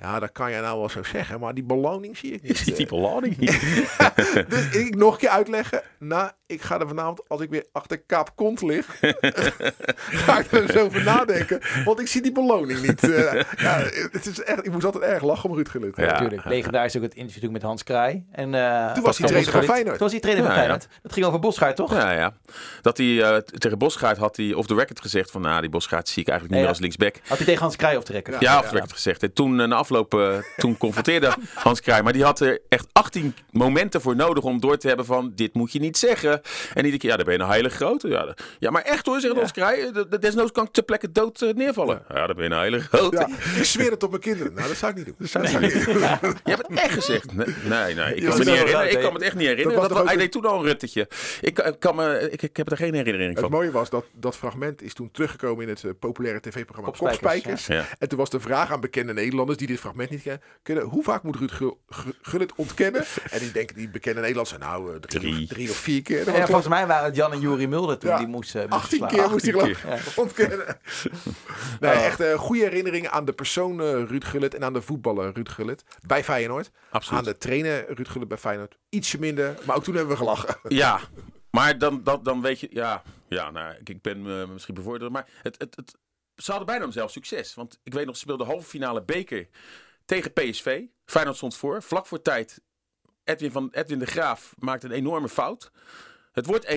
[0.03, 2.53] Ja, dat kan je nou wel zo zeggen, maar die beloning zie ik niet.
[2.53, 3.37] Is die Eh, type lading?
[4.49, 5.83] dus ik nog een keer uitleggen.
[5.99, 8.87] Nou, ik ga er vanavond, als ik weer achter Kaap Kont lig,
[10.25, 11.61] ga ik er eens over nadenken.
[11.85, 13.03] Want ik zie die beloning niet.
[13.11, 13.33] Eh,
[13.67, 13.79] ja,
[14.13, 15.97] het is echt, ik moest altijd erg lachen om Ruud Gullit.
[15.97, 16.05] Ja.
[16.07, 16.45] Natuurlijk.
[16.45, 18.25] Legendarisch ook het interview met Hans Kraai.
[18.33, 19.91] En, eh, Toen was hij trainer van Feyenoord.
[19.97, 20.67] Toen was hij trainer van Ja, ja.
[20.69, 21.01] Feyenoord.
[21.03, 21.93] Dat ging over Bosgaard, toch?
[21.93, 22.33] Ja, ja.
[22.83, 26.09] Dat hij eh, tegen Bosgaard had hij off the record gezegd van, nou, die Bosgaard
[26.09, 27.29] zie ik eigenlijk niet Ja, meer als linksback.
[27.29, 28.33] Had hij tegen Hans Kraai op te rekken.
[28.33, 28.39] Ja.
[28.41, 29.23] Ja, off the record gezegd.
[29.23, 32.03] En toen, na afloop, eh, toen confronteerde Hans Kraai.
[32.03, 35.55] Maar die had er echt 18 momenten voor nodig om door te hebben van, dit
[35.55, 36.41] moet je niet zeggen.
[36.75, 38.09] En iedere keer, ja, dan ben je een hele grote.
[38.09, 39.81] Ja, de- ja maar echt hoor, zegt Hans Kraai.
[39.81, 42.03] eh, de- de- Desnoods kan ik ter plekke dood eh, neervallen.
[42.15, 42.27] Ja.
[42.27, 43.17] dan ben je een hele grote.
[43.17, 43.29] Ja,
[43.59, 44.55] ik zweer het op mijn kinderen.
[44.55, 45.15] Nou, dat zou ik niet doen.
[45.19, 45.75] Dat zou ik Nee.
[45.75, 46.01] niet doen.
[46.01, 47.33] Je hebt het echt gezegd.
[47.35, 48.91] Nee, nee, nee, ik Ja, kan me niet herinneren.
[48.91, 49.89] Ik kan me het echt niet herinneren.
[49.89, 51.09] Dat hij deed toen al een ruttetje.
[51.41, 53.51] Ik, kan- me, ik, ik heb er geen herinnering Het van.
[53.51, 57.67] mooie was dat dat fragment is toen teruggekomen in het populaire tv-programma Kopspijkers, Kopspijkers.
[57.67, 57.97] Ja.
[57.99, 60.43] En toen was de vraag aan bekende Nederlanders die dit fragment niet kennen.
[60.63, 63.05] kunnen hoe vaak moet Ruud Gul- Gu- Gullit ontkennen?
[63.31, 65.43] En die denken, die bekende Nederlanders, nou eh, drie, Drie.
[65.43, 66.33] Of, drie of vier keer.
[66.37, 68.17] Ja, volgens mij waren het Jan en Juri Mulder toen Ja.
[68.19, 69.11] die moesten, moesten 18 slaan.
[69.11, 70.67] keer moest hij 18 geloof ik ontkennen.
[71.81, 75.33] Nee, echt eh, goede herinneringen aan de persoon eh, Ruud Gullit en aan de voetballer
[75.35, 76.71] Ruud Gullit bij Feyenoord.
[76.91, 77.19] Absoluut.
[77.19, 80.57] Aan de trainer Ruud Gullit bij Feyenoord ietsje minder, maar ook toen hebben we gelachen.
[80.69, 81.01] Ja,
[81.51, 82.69] maar dan, dan, dan weet je...
[82.71, 84.23] Ja, ja nou, ik, ik ben
[84.53, 85.13] misschien bevorderd.
[85.13, 85.95] Maar het, het, het,
[86.45, 87.55] ze hadden bijna zelf succes.
[87.55, 89.49] Want ik weet nog, ze speelden halve finale beker
[90.05, 90.83] tegen PSV.
[91.05, 91.83] Feyenoord stond voor.
[91.83, 92.61] Vlak voor tijd,
[93.25, 95.71] Edwin, van, Edwin de Graaf maakte een enorme fout.
[96.33, 96.69] Het wordt 1-1.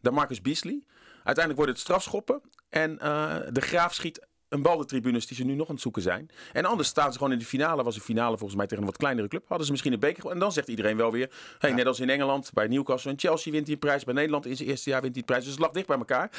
[0.00, 0.82] Dan Marcus Beasley.
[1.14, 2.40] Uiteindelijk wordt het strafschoppen.
[2.68, 5.82] En eh, de Graaf schiet een bal de tribunes die ze nu nog aan het
[5.82, 6.30] zoeken zijn.
[6.52, 7.82] En anders staan ze gewoon in de finale.
[7.82, 9.48] Was een finale volgens mij tegen een wat kleinere club.
[9.48, 10.30] Hadden ze misschien een beker.
[10.30, 11.30] En dan zegt iedereen wel weer.
[11.58, 14.04] Hey, Net als in Engeland bij Newcastle en Chelsea wint hij een prijs.
[14.04, 15.44] Bij Nederland in zijn eerste jaar wint hij een prijs.
[15.44, 16.30] Dus het lag dicht bij elkaar.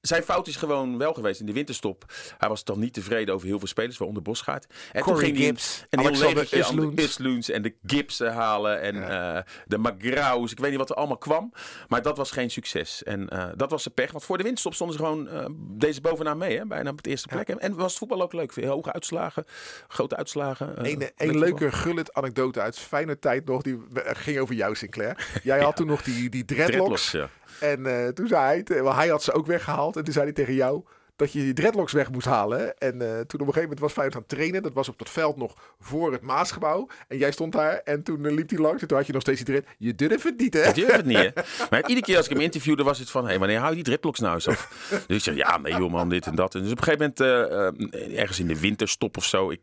[0.00, 2.04] Zijn fout is gewoon wel geweest in de winterstop.
[2.38, 4.66] Hij was dan niet tevreden over heel veel spelers, waaronder Bosgaard.
[4.92, 6.92] En Corey toen ging Gibbs, een heel.
[6.96, 10.52] Usloens en de Gibson halen en eh, de Magraus.
[10.52, 11.52] Ik weet niet wat er allemaal kwam.
[11.88, 13.02] Maar dat was geen succes.
[13.02, 14.10] En eh, dat was de pech.
[14.12, 16.58] Want voor de winststop stonden ze gewoon eh, deze bovenaan mee.
[16.58, 17.48] Hè, bijna op het eerste plek.
[17.48, 18.64] En was het voetbal ook leuk.
[18.64, 19.44] Hoge uitslagen,
[19.88, 20.76] grote uitslagen.
[20.76, 23.62] eh, Een, leuke Gullit anekdote uit fijne tijd nog.
[23.62, 25.26] Die eh, ging over jou, Sinclair.
[25.42, 27.10] Jij had toen nog die, die dreadlocks.
[27.10, 27.38] Dreadlocks.
[27.60, 29.89] En eh, toen zei hij, hij had ze ook weggehaald.
[29.96, 30.84] En toen zei hij tegen jou
[31.20, 32.78] dat je die dreadlocks weg moest halen.
[32.78, 34.62] En eh, toen op een gegeven moment was Feyenoord aan het trainen.
[34.62, 36.88] Dat was op dat veld nog voor het Maasgebouw.
[37.08, 38.82] En jij stond daar en toen eh, liep hij langs.
[38.82, 39.74] En toen had je nog steeds die dread.
[39.78, 40.68] Je durft het niet, hè?
[40.68, 41.30] Ik durf het niet, hè?
[41.70, 43.22] Maar iedere keer als ik hem interviewde was het van...
[43.22, 44.88] Hé, hey, wanneer hou je die dreadlocks nou eens af?
[45.06, 46.54] Dus ik zeg, ja, nee joh man, dit en dat.
[46.54, 49.50] En dus op een gegeven moment, eh, ergens in de winterstop of zo...
[49.50, 49.60] Ik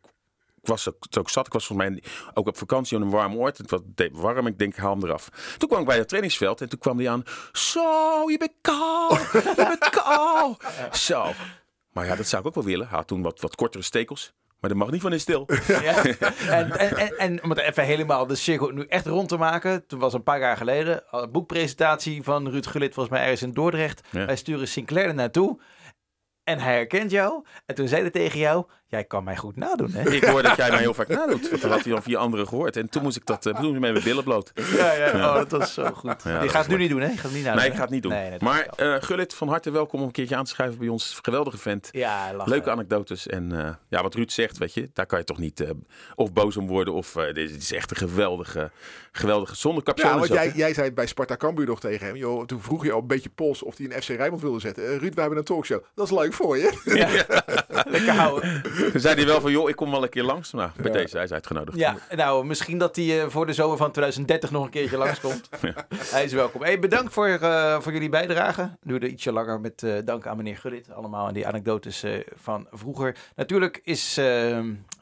[0.68, 1.46] was ook, ook zat.
[1.46, 2.04] Ik was volgens mij
[2.34, 3.58] ook op vakantie in een warm oord.
[3.58, 4.48] Het was deed warm.
[4.48, 5.30] Ik denk, haal hem eraf.
[5.58, 7.24] Toen kwam ik bij het trainingsveld en toen kwam hij aan.
[7.52, 9.12] Zo, je bent kaal.
[9.14, 10.58] Je bent kaal.
[10.92, 11.32] Zo.
[11.92, 12.88] Maar ja, dat zou ik ook wel willen.
[12.88, 14.34] Hij had toen wat, wat kortere stekels.
[14.60, 15.50] Maar dat mag niet van in stil.
[15.68, 16.04] Ja.
[16.50, 19.88] En, en, en, en om het even helemaal de cirkel nu echt rond te maken.
[19.88, 23.54] Toen was een paar jaar geleden een boekpresentatie van Ruud Gullit volgens mij ergens in
[23.54, 24.02] Dordrecht.
[24.12, 24.26] Ja.
[24.26, 25.60] Wij sturen Sinclair er naartoe.
[26.44, 27.46] En hij herkent jou.
[27.66, 30.10] En toen zei hij tegen jou, jij kan mij goed nadoen hè?
[30.12, 31.50] Ik hoor dat jij mij heel vaak nadoet.
[31.50, 32.78] Want dat had hij dan via anderen gehoord.
[32.78, 34.52] En toen moest ik dat uh, doen met mijn billen bloot.
[34.56, 35.12] Ja, ja.
[35.14, 36.24] Oh, dat was zo goed.
[36.24, 37.08] Ja, je gaat het nu niet doen hè?
[37.08, 38.12] Je gaat het niet nadoen, Nee, ik ga het niet doen.
[38.12, 40.80] Nee, nee, dat maar eh Gullit, van harte welkom om een keertje aan te schuiven
[40.80, 41.20] bij ons.
[41.22, 41.90] Geweldige vent.
[41.92, 42.52] ja, lachen.
[42.52, 43.28] Leuke anekdotes.
[43.28, 45.70] En eh, ja, wat Ruud zegt, weet je, daar kan je toch niet eh,
[46.16, 46.94] of boos om worden.
[46.94, 48.72] Of eh, dit is echt een geweldige,
[49.12, 50.28] geweldige zonder Ja, capsules.
[50.28, 52.16] want jij, jij zei bij Sparta Cambuur nog tegen hem.
[52.16, 54.84] Joh, toen vroeg je al een beetje pols of hij een FC Rijnmond wilde zetten.
[54.84, 55.84] Eh, Ruud, we hebben een talkshow.
[55.96, 56.72] Dat is leuk voor je.
[57.90, 58.62] Lekker houden.
[58.92, 60.52] Toen zei hij wel van, joh, ik kom wel een keer langs.
[60.52, 61.78] Nou, bij deze, hij is uitgenodigd.
[61.78, 65.50] Ja, nou, misschien dat hij eh, voor de zomer van 2030 nog een keertje langskomt.
[66.12, 66.62] Hij is welkom.
[66.62, 68.78] Hey, bedankt voor, eh, voor jullie bijdrage.
[68.82, 70.92] Duurde ietsje langer met eh, dank aan meneer Gullit.
[70.92, 73.16] Allemaal aan die anekdotes eh, van vroeger.
[73.36, 74.60] Natuurlijk is eh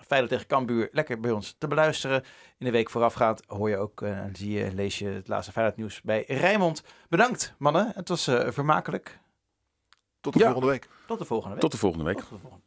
[0.07, 2.23] Feyenoord tegen Cambuur lekker bij ons te beluisteren.
[2.57, 5.51] In de week voorafgaand hoor je ook, eh, en zie je, lees je het laatste
[5.51, 6.83] Feyenoord nieuws bij Rijnmond.
[7.09, 9.19] Bedankt mannen, het was eh, vermakelijk.
[10.21, 10.45] Tot de Ja.
[10.45, 10.87] volgende week.
[11.07, 11.61] Tot de volgende week.
[11.61, 12.19] Tot de volgende week.